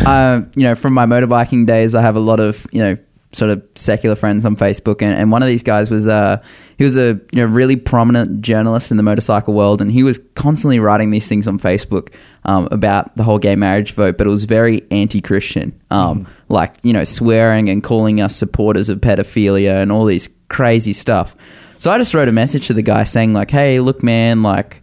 [0.04, 2.96] uh, you know, from my motorbiking days, I have a lot of you know
[3.36, 6.42] sort of secular friends on Facebook, and, and one of these guys was uh,
[6.78, 10.18] he was a you know really prominent journalist in the motorcycle world, and he was
[10.34, 12.12] constantly writing these things on Facebook
[12.44, 16.92] um, about the whole gay marriage vote, but it was very anti-Christian, um, like you
[16.92, 21.36] know swearing and calling us supporters of pedophilia and all these crazy stuff.
[21.78, 24.82] So I just wrote a message to the guy saying like, "Hey, look, man, like."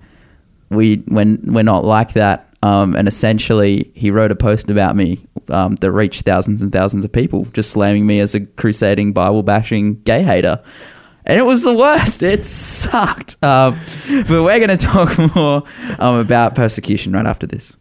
[0.73, 2.49] we when we're not like that.
[2.63, 7.03] Um, and essentially, he wrote a post about me um, that reached thousands and thousands
[7.03, 10.63] of people, just slamming me as a crusading, Bible bashing gay hater.
[11.25, 12.23] And it was the worst.
[12.23, 13.35] It sucked.
[13.43, 15.63] Um, but we're going to talk more
[15.99, 17.75] um, about persecution right after this.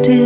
[0.00, 0.21] Me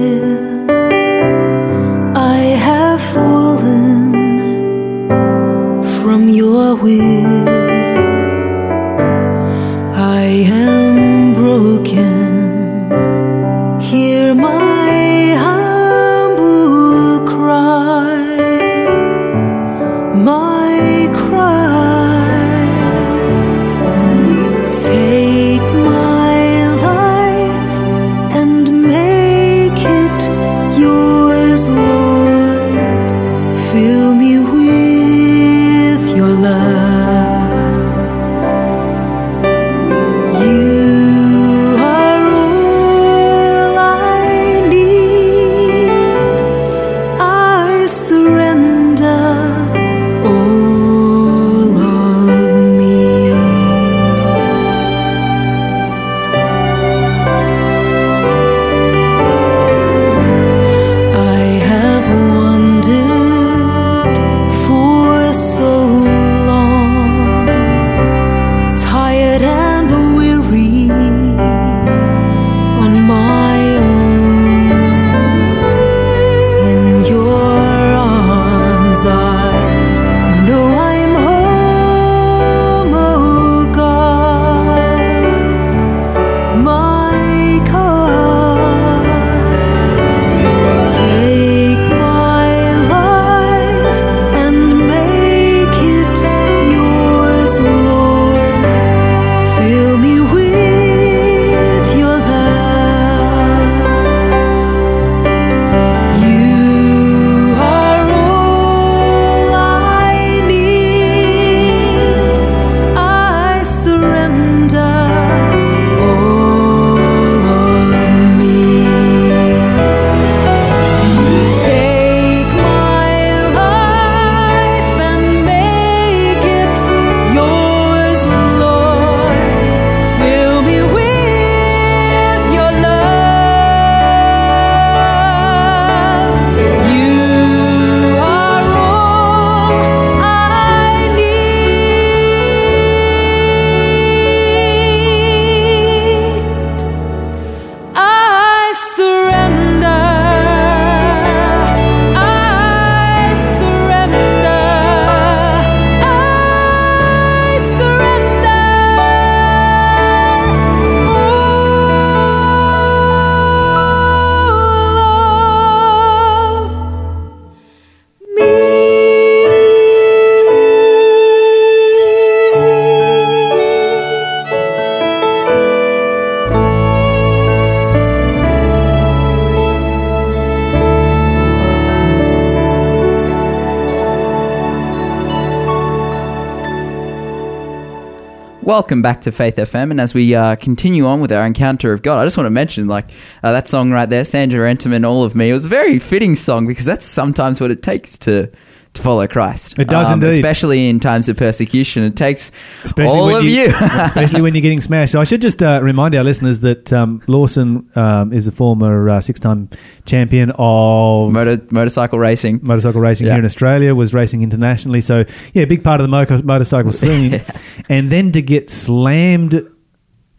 [188.77, 192.03] Welcome back to Faith FM, and as we uh, continue on with our encounter of
[192.03, 193.09] God, I just want to mention, like
[193.43, 196.37] uh, that song right there, Sandra Enterman, "All of Me." It was a very fitting
[196.37, 198.53] song because that's sometimes what it takes to
[198.97, 199.79] to follow Christ.
[199.79, 200.33] Um, It does indeed.
[200.33, 202.03] especially in times of persecution.
[202.03, 202.51] It takes
[202.85, 203.67] especially all of you, you.
[203.81, 205.13] especially when you're getting smashed.
[205.13, 209.09] So I should just uh, remind our listeners that um, Lawson um, is a former
[209.09, 209.71] uh, six-time
[210.05, 212.61] champion of Motor, motorcycle racing.
[212.63, 213.35] motorcycle racing Yeah.
[213.35, 213.95] here in Australia.
[213.95, 217.41] Was racing internationally, so yeah, big part of the mo- motorcycle scene.
[217.89, 219.67] and then to get slammed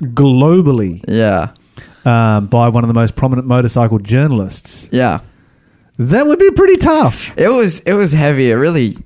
[0.02, 1.54] globally Yeah,
[2.06, 5.20] um, by one of the most prominent motorcycle journalists, yeah.
[5.98, 7.38] That would be pretty tough.
[7.38, 8.52] It was it was heavy.
[8.52, 8.98] It really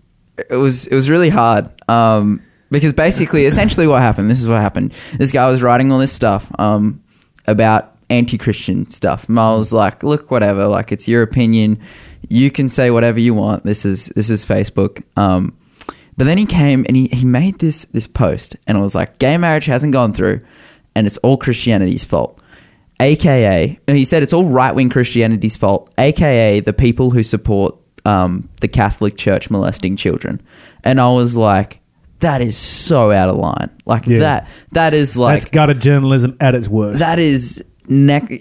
[0.50, 1.70] it was it was really hard.
[1.90, 4.32] Um, because basically, essentially, what happened?
[4.32, 4.94] This is what happened.
[5.18, 7.04] This guy was writing all this stuff um,
[7.46, 9.28] about anti-Christian stuff.
[9.28, 10.68] Was like, look, whatever.
[10.68, 11.80] Like, it's your opinion.
[12.30, 13.64] You can say whatever you want.
[13.64, 15.04] This is this is Facebook.
[15.18, 15.58] Um,
[16.18, 19.18] but then he came and he, he made this this post, and it was like,
[19.18, 20.42] gay marriage hasn't gone through,
[20.96, 22.41] and it's all Christianity's fault.
[23.02, 28.48] AKA, he said it's all right wing Christianity's fault, AKA the people who support um,
[28.62, 30.42] the Catholic Church molesting children.
[30.84, 31.80] And I was like,
[32.20, 33.70] that is so out of line.
[33.86, 34.20] Like Yeah.
[34.20, 37.00] that that is like That's gutter journalism at its worst.
[37.00, 38.32] that is neck.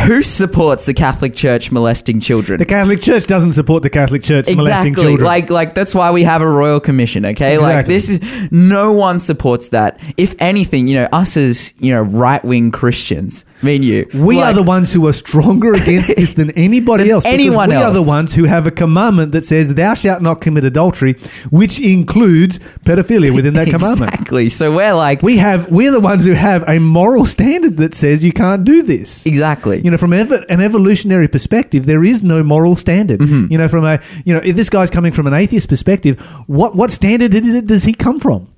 [0.00, 2.58] Who supports the Catholic Church molesting children?
[2.58, 5.02] the Catholic Church doesn't support the Catholic Church molesting exactly.
[5.02, 5.26] children.
[5.26, 7.26] Like, like that's why we have a royal commission.
[7.26, 10.00] Okay, like this is no one supports that.
[10.16, 14.36] If anything, you know, us as you know right wing Christians, me and you, we
[14.36, 17.24] like- are the ones who are stronger against this than anybody else.
[17.24, 20.40] because anyone we are the ones who have a commandment that says, "Thou shalt not
[20.40, 21.14] commit adultery,"
[21.50, 24.12] which includes pedophilia within that commandment.
[24.12, 24.48] Exactly.
[24.48, 28.24] So we're like, We have we're the ones who have a moral standard that says
[28.24, 29.26] you can't do this.
[29.26, 29.80] exactly.
[29.82, 33.20] You know, from ev- an evolutionary perspective, there is no moral standard.
[33.20, 33.52] Mm-hmm.
[33.52, 36.74] You know, from a you know, if this guy's coming from an atheist perspective, what
[36.74, 37.32] what standard
[37.66, 38.48] does he come from?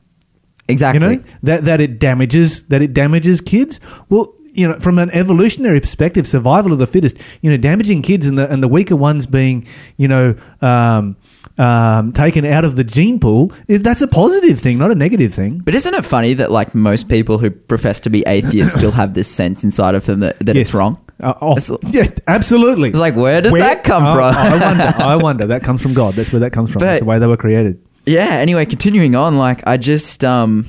[0.69, 1.01] exactly.
[1.09, 3.81] You know that that it damages that it damages kids.
[4.09, 7.17] Well, you know, from an evolutionary perspective, survival of the fittest.
[7.43, 10.35] You know, damaging kids and the and the weaker ones being you know.
[10.63, 11.17] Um,
[11.57, 15.61] um, taken out of the gene pool, that's a positive thing, not a negative thing.
[15.65, 19.15] But isn't it funny that like most people who profess to be atheists still have
[19.15, 20.99] this sense inside of them that, that it's wrong?
[21.23, 22.89] Uh, oh, It's- yeah, absolutely.
[22.89, 24.35] It's like, where does that come from?
[24.35, 24.95] I wonder.
[24.99, 25.47] I wonder.
[25.47, 26.15] That comes from God.
[26.15, 26.81] That's where that comes from.
[26.81, 27.81] But- That's the way they were created.
[28.05, 30.67] yeah anyway continuing on like i just um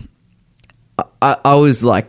[1.21, 2.07] I, I was like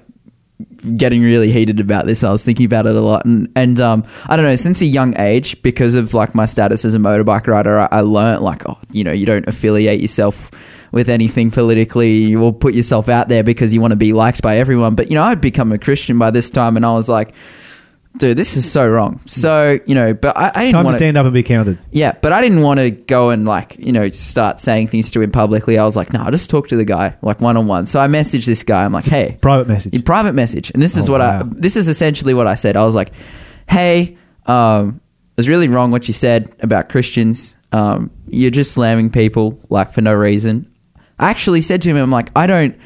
[0.96, 2.22] getting really heated about this.
[2.24, 3.24] I was thinking about it a lot.
[3.24, 6.84] And and um i don't know since a young age because of like my status
[6.84, 10.50] as a motorbike rider i, I learned like oh you know you don't affiliate yourself
[10.92, 12.12] with anything politically.
[12.12, 14.94] You will put yourself out there because you want to be liked by everyone.
[14.94, 17.34] But you know i'd become a christian by this time and i was like
[18.18, 20.96] dude this is so wrong so you know but i, I didn't Time to want
[20.98, 21.78] stand up and be counted.
[21.90, 25.20] yeah, but I didn't want to go and like you know start saying things to
[25.20, 25.78] him publicly.
[25.78, 27.86] I was like, no, I'll just talk to the guy like one on one.
[27.86, 28.84] So I messaged this guy.
[28.84, 29.94] I'm like, hey, Private message.
[29.94, 31.40] in private message, and this is Oh, what wow.
[31.40, 32.76] I this is essentially what I said.
[32.76, 33.12] I was like,
[33.68, 35.00] hey, um,
[35.36, 37.56] it was really wrong what you said about Christians.
[37.72, 40.72] Um, you're just slamming people like for no reason.
[41.18, 42.78] I actually said to him, I'm like, I don't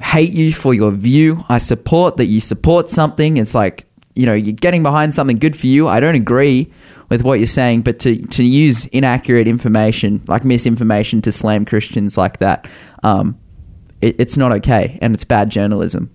[0.00, 1.44] hate you for your view.
[1.48, 3.38] I support that you support something.
[3.38, 3.85] It's like,
[4.16, 5.88] you know, you're getting behind something good for you.
[5.88, 6.72] I don't agree
[7.08, 12.16] with what you're saying, but to, to use inaccurate information, like misinformation to slam Christians
[12.16, 12.68] like that,
[13.02, 13.38] um,
[14.00, 16.10] it, it's not okay and it's bad journalism.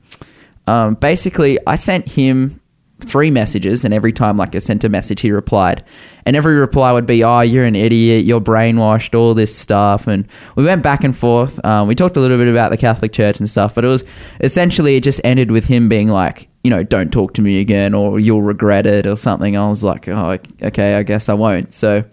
[0.67, 2.60] Um, basically, I sent him
[3.03, 5.83] three messages, and every time like I sent a message, he replied,
[6.25, 10.27] and every reply would be, "Oh, you're an idiot, you're brainwashed, all this stuff." And
[10.55, 11.63] we went back and forth.
[11.65, 14.03] Um, we talked a little bit about the Catholic Church and stuff, but it was
[14.39, 17.93] essentially it just ended with him being like, you know, don't talk to me again,
[17.93, 19.57] or you'll regret it, or something.
[19.57, 21.73] I was like, oh, okay, I guess I won't.
[21.73, 22.03] So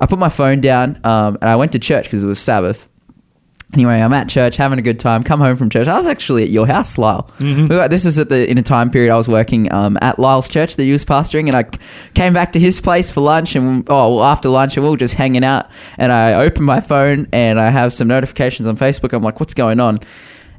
[0.00, 2.88] I put my phone down, um, and I went to church because it was Sabbath.
[3.74, 5.22] Anyway, I'm at church having a good time.
[5.22, 5.86] Come home from church.
[5.88, 7.30] I was actually at your house, Lyle.
[7.38, 10.48] Were- this is at the in a time period I was working um, at Lyle's
[10.48, 11.64] church that he was pastoring, and I
[12.14, 13.54] came back to his place for lunch.
[13.54, 15.68] And oh, well, after lunch, and we were just hanging out.
[15.98, 19.12] And I open my phone, and I have some notifications on Facebook.
[19.12, 19.98] I'm like, what's going on?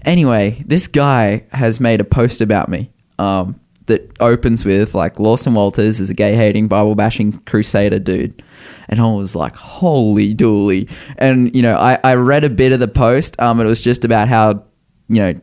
[0.06, 5.54] Anyway, this guy has made a post about me um, that opens with like Lawson
[5.54, 8.42] Walters is a gay hating Bible bashing crusader dude,
[8.88, 10.90] and I was like, holy dooly!
[11.18, 13.40] And you know, I, I read a bit of the post.
[13.40, 14.64] Um, it was just about how
[15.10, 15.42] you know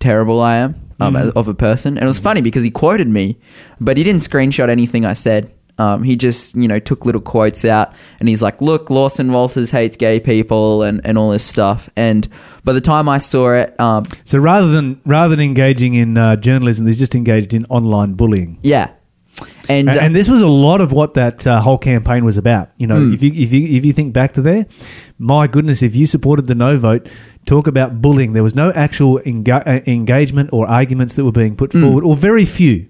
[0.00, 1.28] terrible I am um, Mm-hmm.
[1.28, 3.38] as- of a person, and it was funny because he quoted me,
[3.80, 5.50] but he didn't screenshot anything I said.
[5.76, 9.70] Um, he just, you know, took little quotes out and he's like, look, Lawson Walters
[9.72, 11.88] hates gay people and, and all this stuff.
[11.96, 12.28] And
[12.62, 16.36] by the time I saw it, um, So rather than rather than engaging in uh,
[16.36, 18.58] journalism, he's just engaged in online bullying.
[18.62, 18.90] yeah.
[19.68, 22.70] And, And, and this was a lot of what that uh, whole campaign was about.
[22.76, 23.14] You know, Hmm.
[23.14, 24.66] if you if you if you think back to there,
[25.18, 27.08] my goodness, if you supported the no vote,
[27.46, 28.32] talk about bullying.
[28.34, 32.14] There was no actual enga- uh, engagement or arguments that were being put forward, or
[32.16, 32.86] very few.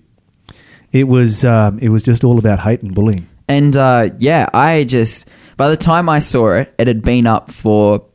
[0.95, 3.27] It was um, it was just all about hate and bullying.
[3.49, 7.51] And uh, yeah, I just by the time I saw it, it had been up
[7.51, 8.07] for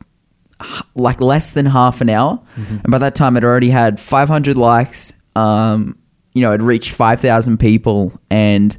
[0.94, 5.12] like less than half an hour, and by that time, it already had 500 likes.
[5.36, 5.98] Um,
[6.32, 8.76] you know, it reached 5,000 people, and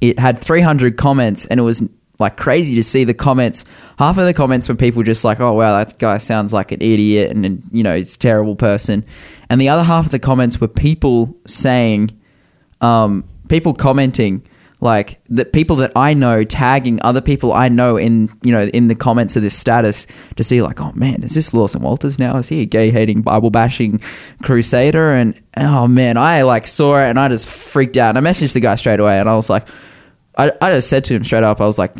[0.00, 1.82] it had 300 comments, and it was
[2.20, 3.64] like crazy to see the comments.
[3.98, 6.80] Half of the comments were people just like, "Oh wow, that guy sounds like an
[6.80, 9.04] idiot," and, and you know, he's a terrible person.
[9.48, 12.16] And the other half of the comments were people saying
[12.80, 14.46] um, people commenting
[14.80, 18.88] like that people that I know tagging other people I know in you know in
[18.88, 22.38] the comments of this status to see like oh man is this Lawson Walters now?
[22.38, 24.00] Is he a gay hating Bible bashing
[24.42, 25.12] crusader?
[25.12, 28.16] And oh man I like saw it and I just freaked out.
[28.16, 29.68] And I messaged the guy straight away and I was like
[30.38, 31.94] I, I just said to him straight up I was like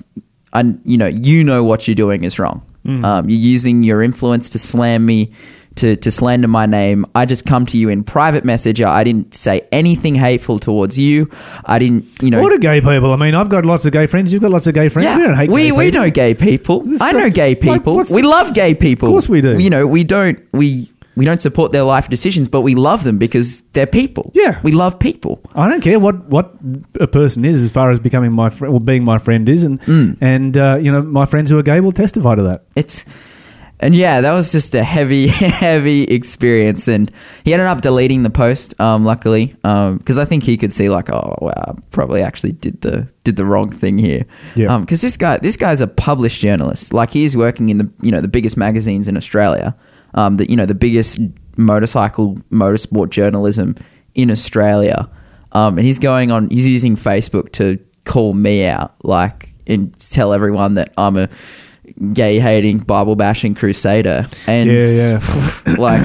[0.54, 2.64] I you know you know what you're doing is wrong.
[3.04, 5.34] Um, you're using your influence to slam me
[5.80, 7.04] to, to slander my name.
[7.14, 8.86] I just come to you in private messenger.
[8.86, 11.28] I didn't say anything hateful towards you.
[11.64, 12.40] I didn't, you know.
[12.40, 13.12] What are gay people?
[13.12, 14.32] I mean, I've got lots of gay friends.
[14.32, 15.04] You've got lots of gay friends.
[15.04, 16.00] Yeah, we don't hate we, gay we people.
[16.02, 16.80] know gay people.
[16.82, 17.96] This I know gay people.
[17.96, 19.08] what's- we love gay people.
[19.08, 19.58] Of course we do.
[19.58, 23.18] You know, we don't we we don't support their life decisions, but we love them
[23.18, 24.30] because they're people.
[24.34, 24.58] Yeah.
[24.62, 25.40] we love people.
[25.54, 26.54] I don't care what, what
[26.98, 29.80] a person is as far as becoming my friend, well, being my friend is, and
[29.82, 30.16] Mm.
[30.20, 32.64] and uh, you know my friends who are gay will testify to that.
[32.76, 33.04] It's
[33.80, 36.86] and yeah, that was just a heavy, heavy experience.
[36.86, 37.10] And
[37.44, 41.10] he ended up deleting the post, um, luckily, because I think he could see like,
[41.10, 44.26] oh wow, I probably actually did the did the wrong thing here.
[44.54, 44.78] Yeah.
[44.78, 46.92] Because this guy, this guy's a published journalist.
[46.92, 49.74] Like he's working in the you know the biggest magazines in Australia,
[50.14, 51.18] um, the you know the biggest
[51.56, 53.76] motorcycle motorsport journalism
[54.14, 55.08] in Australia.
[55.52, 56.48] Um, and he's going on.
[56.50, 61.28] He's using Facebook to call me out, like and tell everyone that I'm a
[62.12, 64.26] gay hating Bible bashing crusader.
[64.46, 65.20] And Yeah,
[65.78, 66.02] like,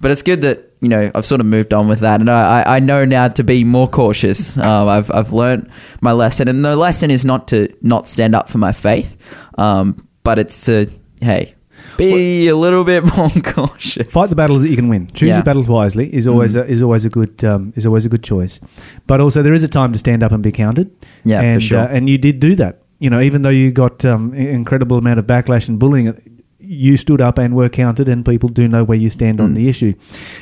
[0.00, 2.62] but it's good that you know I've sort of moved on with that, and I,
[2.76, 4.56] I- know now to be more cautious.
[4.56, 5.68] Um, I've I've learnt
[6.00, 9.16] my lesson, and the lesson is not to not stand up for my faith,
[9.58, 11.54] um, but it's to hey
[11.98, 14.10] be a little bit more cautious.
[14.10, 15.06] Fight the battles that you can win.
[15.08, 15.36] Choose Yeah.
[15.36, 16.60] your battles wisely is always Mm.
[16.62, 18.58] a, is always a good um, is always a good choice.
[19.06, 20.90] But also there is a time to stand up and be counted.
[21.24, 21.80] Yeah, for and, sure.
[21.80, 22.80] Uh, and you did do that.
[23.00, 27.20] You know, even though you got um, incredible amount of backlash and bullying, you stood
[27.20, 29.54] up and were counted, and people do know where you stand on Mm.
[29.56, 29.94] the issue,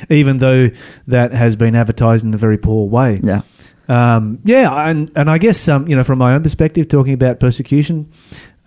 [0.09, 0.69] even though
[1.07, 3.19] that has been advertised in a very poor way.
[3.23, 3.41] Yeah,
[3.87, 7.39] Um, yeah, and and I guess um, you know from my own perspective, talking about
[7.39, 8.07] persecution,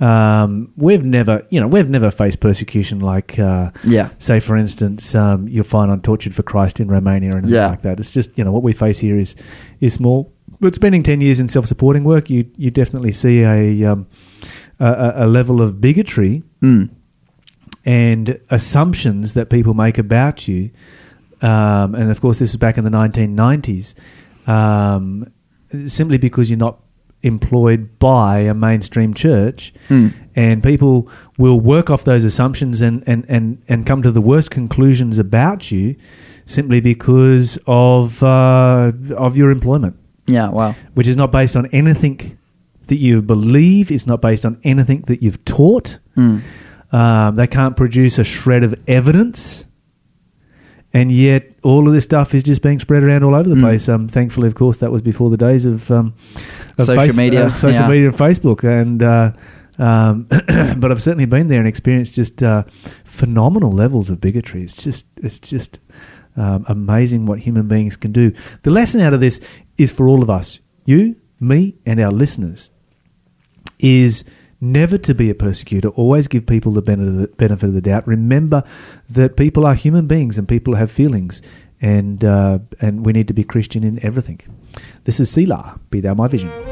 [0.00, 5.14] um, we've never you know we've never faced persecution like uh, yeah, say for instance
[5.14, 7.68] um, you'll find on Tortured for Christ in Romania or anything Yeah.
[7.68, 8.00] like that.
[8.00, 9.36] It's just you know what we face here is
[9.80, 10.32] is small.
[10.62, 14.06] But spending ten years in self supporting work, you you definitely see a um,
[14.78, 16.88] a, a- a level of bigotry mm.
[17.84, 20.70] and assumptions that people make about you.
[21.40, 23.96] Um, and of course, this is back in the 1990s,
[24.48, 25.26] um,
[25.88, 26.78] simply because you're not
[27.24, 29.74] employed by a mainstream church.
[29.88, 30.14] Mm.
[30.36, 34.52] And people will work off those assumptions and, and, and, and come to the worst
[34.52, 35.96] conclusions about you
[36.46, 40.48] simply because of, uh, of your employment yeah.
[40.50, 40.74] Wow.
[40.94, 42.38] which is not based on anything
[42.88, 43.90] that you believe.
[43.90, 45.98] It's not based on anything that you've taught.
[46.16, 46.42] Mm.
[46.92, 49.66] Um, they can't produce a shred of evidence.
[50.94, 53.60] And yet, all of this stuff is just being spread around all over the Mm.
[53.62, 53.88] place.
[53.88, 56.12] Um, thankfully, of course, that was before the days of, um,
[56.78, 57.88] of Social media, uh, social yeah.
[57.88, 58.62] media, and Facebook.
[58.62, 59.32] And uh,
[59.78, 60.26] um,
[60.78, 62.64] but I've certainly been there and experienced just uh,
[63.04, 64.62] phenomenal levels of bigotry.
[64.64, 65.78] It's just, it's just
[66.36, 68.32] um, amazing what human beings can do.
[68.62, 69.40] The lesson out of this
[69.78, 72.70] is for all of us, you, me, and our listeners,
[73.78, 74.24] is
[74.60, 75.88] never to be a persecutor.
[75.88, 78.06] Always give people the benefit of the, doubt.
[78.06, 78.62] Remember
[79.10, 81.42] that people are human beings and people have feelings,
[81.80, 84.40] and uh, and we need to be Christian in everything.
[85.04, 85.80] This is Selah.
[85.90, 86.71] Be thou my vision.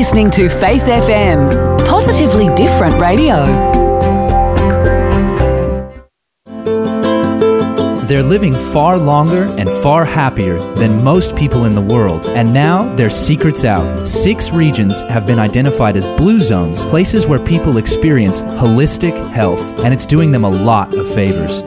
[0.00, 3.44] Listening to Faith FM, positively different radio.
[8.06, 12.24] They're living far longer and far happier than most people in the world.
[12.28, 14.06] And now their secret's out.
[14.06, 19.92] Six regions have been identified as blue zones, places where people experience holistic health, and
[19.92, 21.58] it's doing them a lot of favors.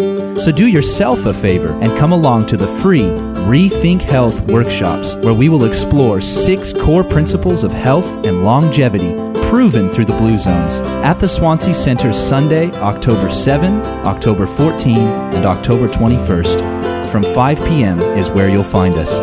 [0.43, 3.11] So do yourself a favor and come along to the free
[3.43, 9.13] Rethink Health workshops, where we will explore six core principles of health and longevity
[9.49, 15.45] proven through the Blue Zones at the Swansea Center Sunday, October 7, October 14, and
[15.45, 17.09] October 21st.
[17.09, 18.01] From 5 p.m.
[18.01, 19.19] is where you'll find us.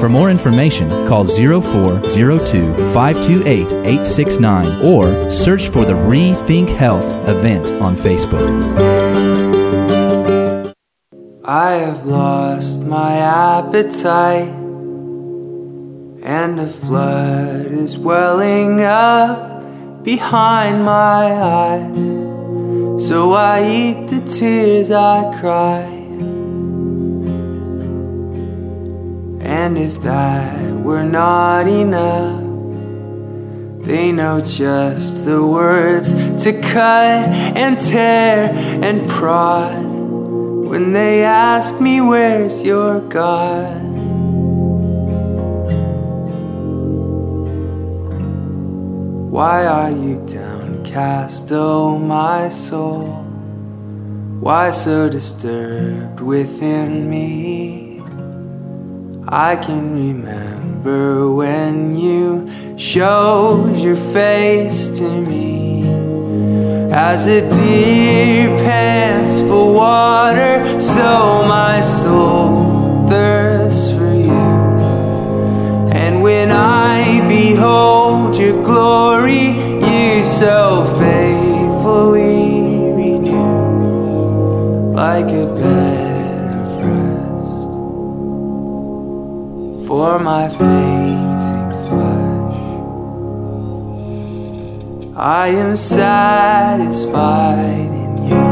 [0.00, 7.94] For more information, call 0402 528 869 or search for the Rethink Health event on
[7.94, 8.48] Facebook.
[11.44, 14.61] I have lost my appetite,
[16.22, 23.06] and a flood is welling up behind my eyes.
[23.08, 25.82] So I eat the tears I cry.
[29.40, 32.40] And if that were not enough,
[33.84, 36.14] they know just the words
[36.44, 43.81] to cut and tear and prod when they ask me where's your God.
[49.32, 53.24] Why are you downcast, oh my soul?
[54.40, 58.02] Why so disturbed within me?
[59.26, 65.88] I can remember when you showed your face to me.
[66.92, 74.52] As a deer pants for water, so my soul thirsts for you.
[75.90, 79.46] And when I behold your glory,
[79.88, 82.50] you so faithfully
[83.00, 87.72] renew like a bed of rest
[89.86, 92.60] for my fainting flesh.
[95.16, 97.12] I am satisfied
[98.04, 98.48] in you.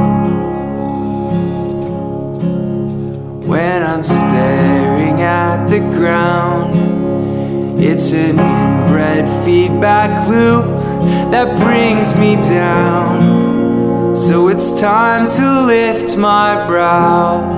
[3.47, 7.00] When I'm staring at the ground,
[7.83, 10.65] it's an inbred feedback loop
[11.31, 14.15] that brings me down.
[14.15, 17.51] So it's time to lift my brow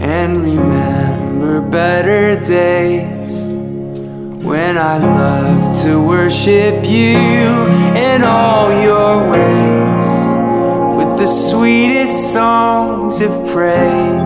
[0.00, 3.48] and remember better days
[4.44, 7.48] when I love to worship you
[7.96, 10.06] in all your ways
[10.96, 14.23] with the sweetest songs of praise.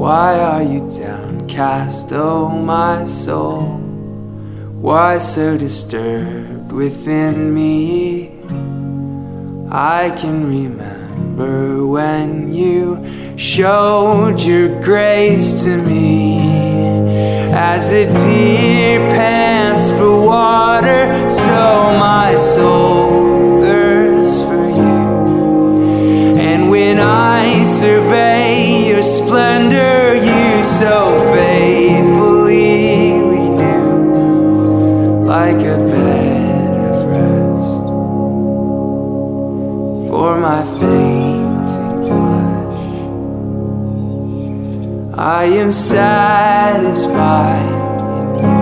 [0.00, 3.76] Why are you downcast, oh my soul?
[4.80, 8.30] Why so disturbed within me?
[9.70, 16.38] I can remember when you showed your grace to me
[17.52, 26.38] as a deer pants for water, so my soul thirsts for you.
[26.40, 37.84] And when I survey your splendor, you so faithfully renew like a bed of rest
[40.10, 42.82] for my fainting flesh.
[45.16, 47.70] I am satisfied
[48.18, 48.60] in you.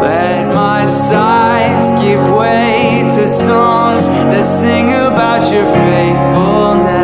[0.00, 2.49] Let my sighs give way
[3.20, 6.99] to songs that sing about your faithfulness.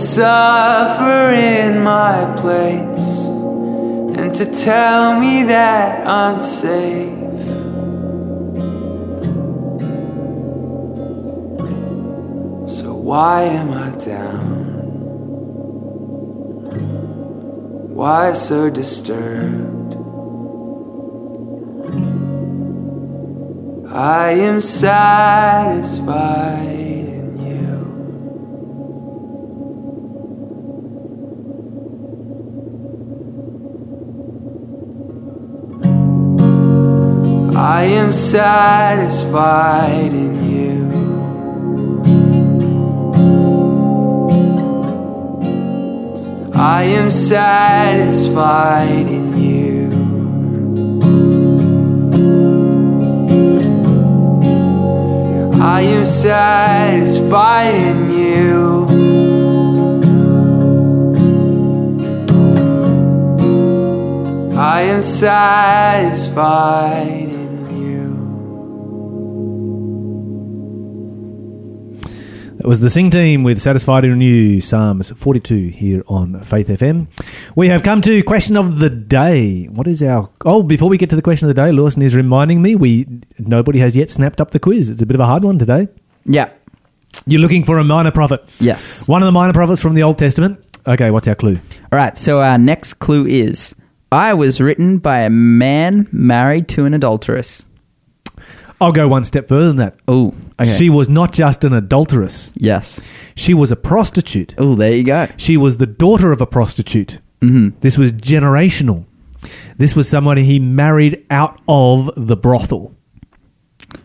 [0.00, 3.28] Suffer in my place,
[4.18, 7.18] and to tell me that I'm safe.
[12.66, 14.58] So why am I down?
[17.94, 19.96] Why so disturbed?
[23.92, 26.00] I am satisfied
[37.72, 38.52] I am satisfied
[40.12, 40.90] in you.
[46.52, 47.46] I am satisfied
[49.06, 49.92] in you.
[55.62, 58.88] I am satisfied in you.
[64.58, 66.50] I am satisfied
[72.60, 77.06] That was the Sing Team with Satisfied in You, Psalms 42 here on Faith FM.
[77.56, 79.64] We have come to question of the day.
[79.64, 80.28] What is our...
[80.44, 83.06] Oh, before we get to the question of the day, Lawson is reminding me we
[83.38, 84.90] nobody has yet snapped up the quiz.
[84.90, 85.88] It's a bit of a hard one today.
[86.26, 86.50] Yeah.
[87.24, 88.46] You're looking for a minor prophet.
[88.58, 89.08] Yes.
[89.08, 90.62] One of the minor prophets from the Old Testament.
[90.86, 91.56] Okay, what's our clue?
[91.90, 92.18] All right.
[92.18, 93.74] So our next clue is
[94.12, 97.64] I was written by a man married to an adulteress.
[98.80, 99.96] I'll go one step further than that.
[100.08, 100.70] Oh, okay.
[100.70, 102.50] She was not just an adulteress.
[102.54, 103.00] yes.
[103.34, 104.54] She was a prostitute.
[104.58, 105.26] Oh, there you go.
[105.36, 107.20] She was the daughter of a prostitute.
[107.40, 107.78] Mm-hmm.
[107.80, 109.04] This was generational.
[109.76, 112.94] This was somebody he married out of the brothel.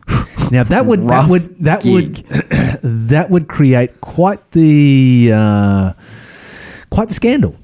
[0.51, 2.15] Now that would that would that would
[3.09, 5.93] that would create quite the uh,
[6.91, 7.55] quite the scandal,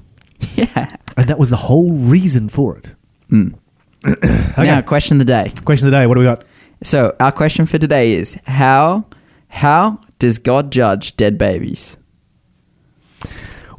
[0.56, 0.88] Yeah.
[1.16, 2.94] and that was the whole reason for it.
[4.04, 4.64] Okay.
[4.66, 5.52] Now, question of the day.
[5.64, 6.42] Question of the day: What do we got?
[6.82, 9.06] So our question for today is how
[9.48, 11.96] how does God judge dead babies?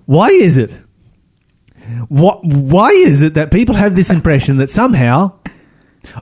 [0.06, 0.72] Why is it?
[2.08, 2.44] What?
[2.44, 5.38] Why is it that people have this impression that somehow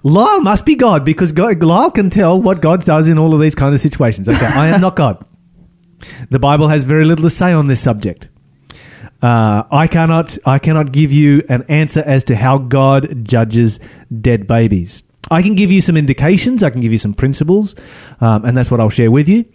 [0.03, 3.41] Lyle must be God because God, Lyle can tell what God does in all of
[3.41, 4.27] these kind of situations?
[4.27, 5.23] Okay, I am not God.
[6.29, 8.29] The Bible has very little to say on this subject.
[9.21, 10.37] Uh, I cannot.
[10.45, 13.79] I cannot give you an answer as to how God judges
[14.09, 15.03] dead babies.
[15.29, 16.63] I can give you some indications.
[16.63, 17.75] I can give you some principles,
[18.19, 19.45] um, and that's what I'll share with you.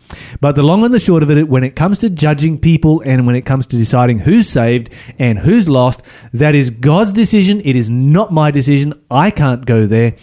[0.41, 3.27] But the long and the short of it, when it comes to judging people and
[3.27, 6.03] when it comes to deciding who's saved and who's lost,
[6.33, 7.61] that is God's decision.
[7.63, 8.95] It is not my decision.
[9.11, 10.15] I can't go there.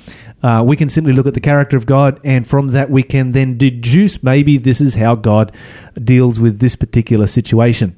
[0.41, 3.31] Uh, we can simply look at the character of God, and from that we can
[3.31, 5.55] then deduce maybe this is how God
[6.01, 7.97] deals with this particular situation.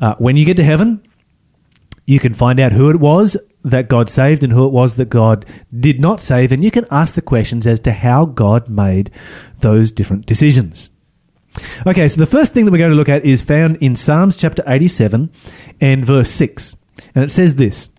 [0.00, 1.06] Uh, when you get to heaven,
[2.06, 5.08] you can find out who it was that God saved and who it was that
[5.08, 5.46] God
[5.76, 9.10] did not save, and you can ask the questions as to how God made
[9.60, 10.90] those different decisions.
[11.86, 14.36] Okay, so the first thing that we're going to look at is found in Psalms
[14.36, 15.30] chapter 87
[15.80, 16.76] and verse 6.
[17.14, 17.90] And it says this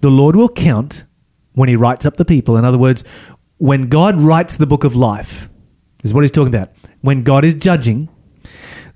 [0.00, 1.04] The Lord will count
[1.52, 2.56] when he writes up the people.
[2.56, 3.04] In other words,
[3.58, 5.50] when God writes the book of life,
[6.02, 6.70] is what he's talking about.
[7.00, 8.08] When God is judging,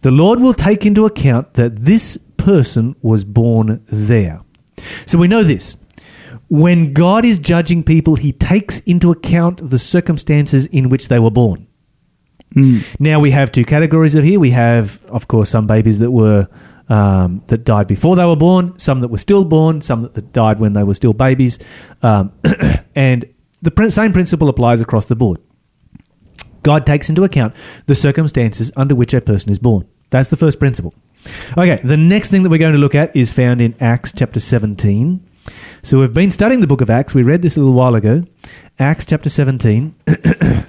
[0.03, 4.41] the Lord will take into account that this person was born there.
[5.07, 5.77] So we know this.
[6.49, 11.31] When God is judging people, he takes into account the circumstances in which they were
[11.31, 11.67] born.
[12.99, 14.41] Now we have two categories of here.
[14.41, 16.49] We have, of course, some babies that were
[16.89, 20.33] um, that died before they were born, some that were still born, some that, that
[20.33, 21.59] died when they were still babies,
[22.03, 22.33] um,
[22.95, 23.27] and
[23.61, 25.41] the prin- same principle applies across the board.
[26.63, 27.55] God takes into account
[27.87, 29.87] the circumstances under which a person is born.
[30.11, 30.95] That's the first principle.
[31.57, 34.41] Okay, the next thing that we're going to look at is found in Acts chapter
[34.41, 35.28] 17.
[35.83, 37.15] So we've been studying the book of Acts.
[37.15, 38.23] We read this a little while ago.
[38.79, 39.95] Acts chapter 17.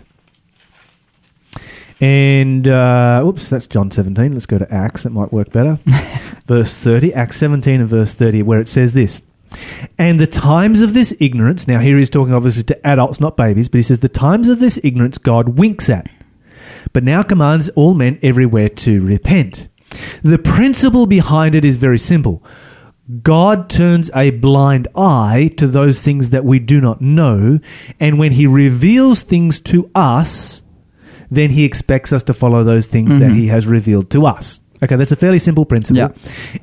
[2.01, 4.33] and, uh, oops, that's John 17.
[4.33, 5.03] Let's go to Acts.
[5.03, 5.79] That might work better.
[6.45, 7.13] verse 30.
[7.13, 9.23] Acts 17 and verse 30, where it says this.
[9.97, 13.67] And the times of this ignorance, now here he's talking obviously to adults, not babies,
[13.67, 16.07] but he says, the times of this ignorance God winks at,
[16.93, 19.67] but now commands all men everywhere to repent.
[20.21, 22.43] The principle behind it is very simple
[23.23, 27.59] God turns a blind eye to those things that we do not know,
[27.99, 30.61] and when He reveals things to us,
[31.31, 34.59] then He expects us to follow those things that He has revealed to us.
[34.81, 35.97] Okay, that's a fairly simple principle.
[36.01, 36.11] Yeah.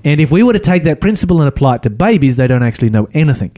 [0.04, 2.62] And if we were to take that principle and apply it to babies, they don't
[2.62, 3.56] actually know anything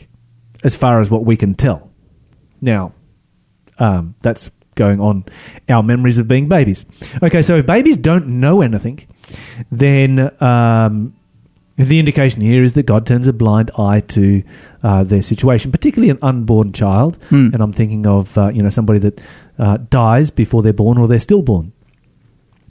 [0.64, 1.90] as far as what we can tell.
[2.60, 2.92] Now,
[3.78, 5.24] um, that's going on
[5.68, 6.86] our memories of being babies.
[7.22, 9.06] Okay, so if babies don't know anything,
[9.70, 11.14] then um,
[11.86, 14.42] the indication here is that God turns a blind eye to
[14.82, 17.16] uh, their situation, particularly an unborn child.
[17.28, 17.50] Hmm.
[17.52, 19.20] And I'm thinking of uh, you know somebody that
[19.58, 21.72] uh, dies before they're born or they're stillborn.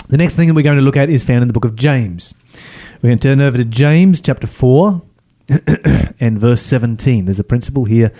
[0.09, 1.75] The next thing that we're going to look at is found in the book of
[1.75, 2.35] James.
[3.01, 5.01] We're going to turn over to James chapter 4
[6.19, 7.25] and verse 17.
[7.25, 8.11] There's a principle here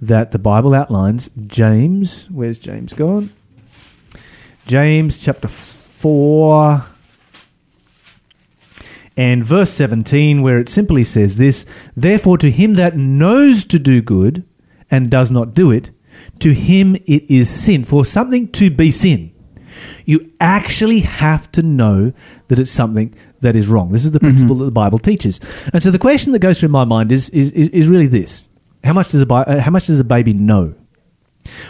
[0.00, 1.30] that the Bible outlines.
[1.46, 3.30] James, where's James gone?
[4.66, 6.84] James chapter 4
[9.20, 14.00] and verse 17, where it simply says this Therefore, to him that knows to do
[14.00, 14.46] good
[14.90, 15.90] and does not do it,
[16.38, 17.84] to him it is sin.
[17.84, 19.34] For something to be sin,
[20.06, 22.14] you actually have to know
[22.48, 23.92] that it's something that is wrong.
[23.92, 25.38] This is the principle that the Bible teaches.
[25.74, 28.46] And so the question that goes through my mind is, is, is, really this
[28.82, 30.74] how much, does a, uh, how much does a baby know?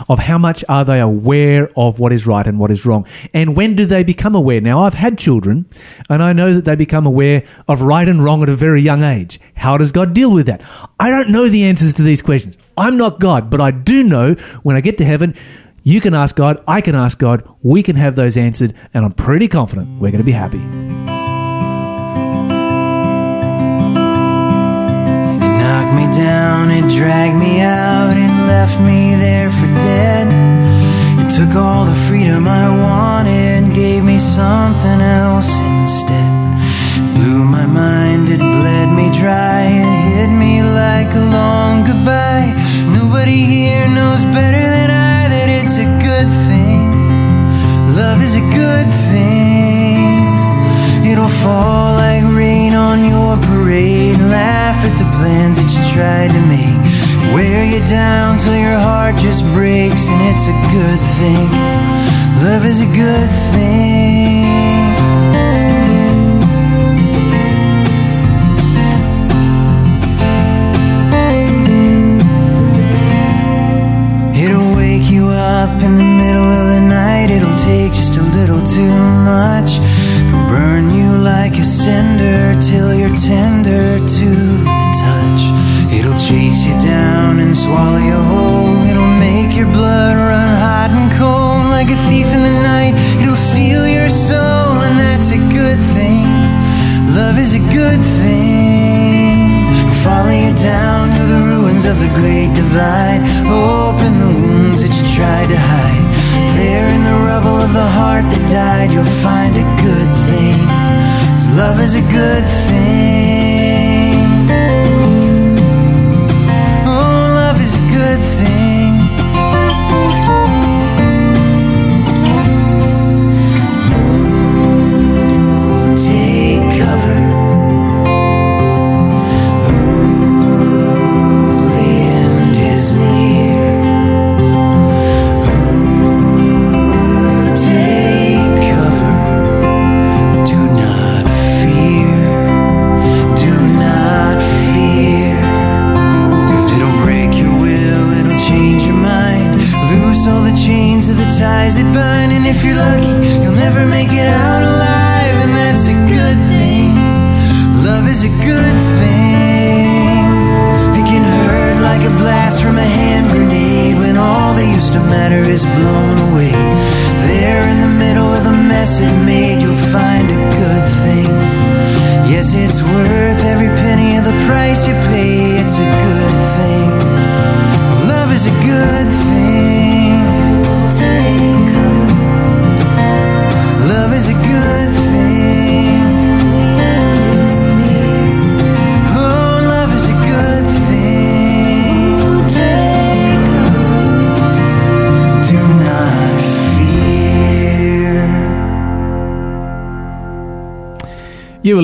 [0.09, 3.07] Of how much are they aware of what is right and what is wrong.
[3.35, 4.61] And when do they become aware?
[4.61, 5.66] Now i've had children
[6.09, 9.03] and i know that they become aware of right and wrong at a very young
[9.03, 9.41] age.
[9.55, 10.62] How does god deal with that?
[10.99, 12.57] I don't know the answers to these questions.
[12.76, 15.35] I'm not god but i do know when i get to heaven
[15.83, 19.12] you can ask god i can ask god we can have those answered and i'm
[19.12, 20.64] pretty confident we're going to be happy.
[25.43, 27.50] It knocked me down, it dragged me
[31.41, 36.32] took all the freedom I wanted, gave me something else instead.
[37.14, 42.53] Blew my mind, it bled me dry, it hit me like a long goodbye.
[42.99, 46.88] Nobody here knows better than I that it's a good thing.
[47.97, 50.20] Love is a good thing.
[51.11, 54.18] It'll fall like rain on your parade.
[54.18, 56.50] Laugh at the plans that you tried to make.
[57.35, 61.49] Wear you down till your heart just breaks, and it's a good thing.
[62.45, 64.47] Love is a good thing.
[74.43, 77.31] It'll wake you up in the middle of the night.
[77.31, 78.97] It'll take just a little too
[79.35, 79.78] much.
[80.26, 83.60] It'll burn you like a cinder till you're tender
[86.71, 88.77] you down and swallow you whole.
[88.91, 92.95] It'll make your blood run hot and cold like a thief in the night.
[93.21, 96.27] It'll steal your soul, and that's a good thing.
[97.18, 99.66] Love is a good thing.
[100.05, 103.23] Follow you down to the ruins of the great divide.
[103.47, 106.07] Open the wounds that you tried to hide.
[106.57, 110.61] There in the rubble of the heart that died, you'll find a good thing.
[111.33, 113.30] 'Cause love is a good thing.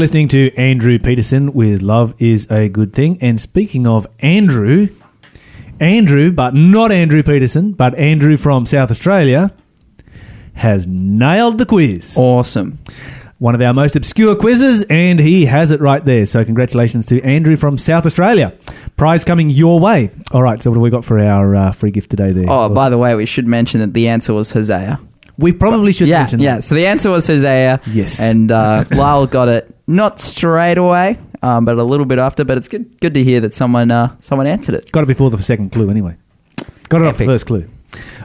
[0.06, 3.18] Listening to Andrew Peterson with Love is a Good Thing.
[3.20, 4.86] And speaking of Andrew,
[5.80, 9.50] Andrew, but not Andrew Peterson, but Andrew from South Australia,
[10.54, 12.16] has nailed the quiz.
[12.16, 12.78] Awesome.
[13.38, 16.24] one of our most obscure quizzes, and he has it right there.
[16.24, 18.56] So, congratulations to Andrew from South Australia.
[18.96, 20.10] Prize coming your way.
[20.30, 22.46] All right, so what have we got for our uh, free gift today there?
[22.48, 25.00] Oh, by the way, we should mention that the answer was Hosea.
[25.38, 26.56] We probably should yeah, mention yeah.
[26.56, 26.64] that.
[26.64, 27.80] So the answer was Hosea.
[27.86, 28.20] Yes.
[28.20, 32.44] and uh, Lyle got it not straight away, um, but a little bit after.
[32.44, 34.92] But it's good, good to hear that someone, uh, someone answered it.
[34.92, 36.16] Got it before the second clue, anyway.
[36.88, 37.68] Got it off the first clue.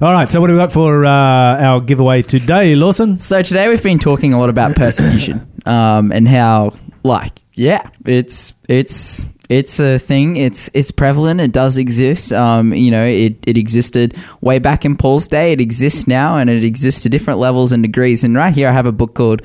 [0.02, 3.20] All right, so what do we got for uh, our giveaway today, Lawson?
[3.20, 8.54] So today we've been talking a lot about persecution, um, and how, like, yeah, it's
[8.68, 10.38] it's it's a thing.
[10.38, 11.42] It's it's prevalent.
[11.42, 12.32] It does exist.
[12.32, 15.52] Um, you know, it it existed way back in Paul's day.
[15.52, 18.24] It exists now, and it exists to different levels and degrees.
[18.24, 19.42] And right here, I have a book called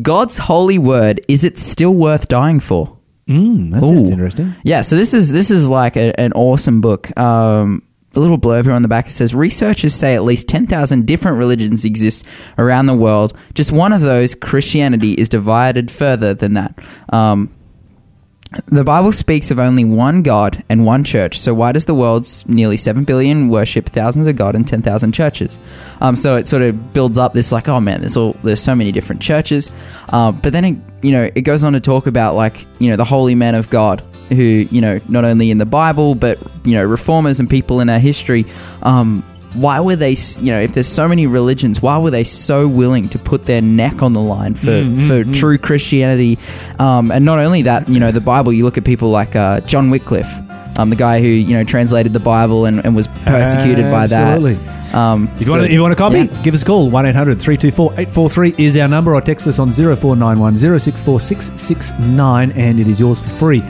[0.00, 2.96] "God's Holy Word: Is It Still Worth Dying For?"
[3.26, 4.54] Mm, that sounds interesting.
[4.62, 7.10] Yeah, so this is this is like a, an awesome book.
[7.18, 7.82] Um,
[8.14, 11.36] a little blurb here on the back it says researchers say at least 10,000 different
[11.36, 12.24] religions exist
[12.56, 13.36] around the world.
[13.54, 16.78] Just one of those, Christianity, is divided further than that.
[17.12, 17.50] Um,
[18.66, 21.38] the Bible speaks of only one God and one church.
[21.38, 25.12] So why does the world's nearly seven billion worship thousands of God and ten thousand
[25.12, 25.58] churches?
[26.00, 28.74] Um, so it sort of builds up this like, oh man, there's all there's so
[28.74, 29.70] many different churches.
[30.08, 32.96] Uh, but then it, you know it goes on to talk about like you know
[32.96, 36.74] the holy men of God who you know not only in the Bible but you
[36.74, 38.46] know reformers and people in our history.
[38.82, 39.24] Um,
[39.54, 43.08] why were they you know if there's so many religions why were they so willing
[43.08, 46.38] to put their neck on the line for, for true christianity
[46.78, 49.58] um, and not only that you know the bible you look at people like uh,
[49.60, 50.28] john wycliffe
[50.78, 54.54] um, the guy who you know translated the bible and, and was persecuted by Absolutely.
[54.54, 56.42] that um, If you, so- want, if you want a copy, yeah.
[56.42, 56.88] give us a call.
[56.88, 62.80] 1 800 324 843 is our number, or text us on 0491 064 669, and
[62.80, 63.62] it is yours for free.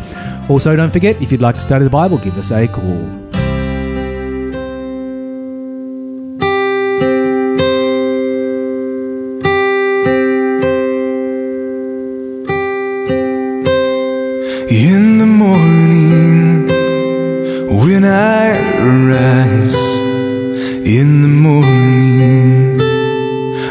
[0.49, 3.28] Also, don't forget, if you'd like to study the Bible, give us a call.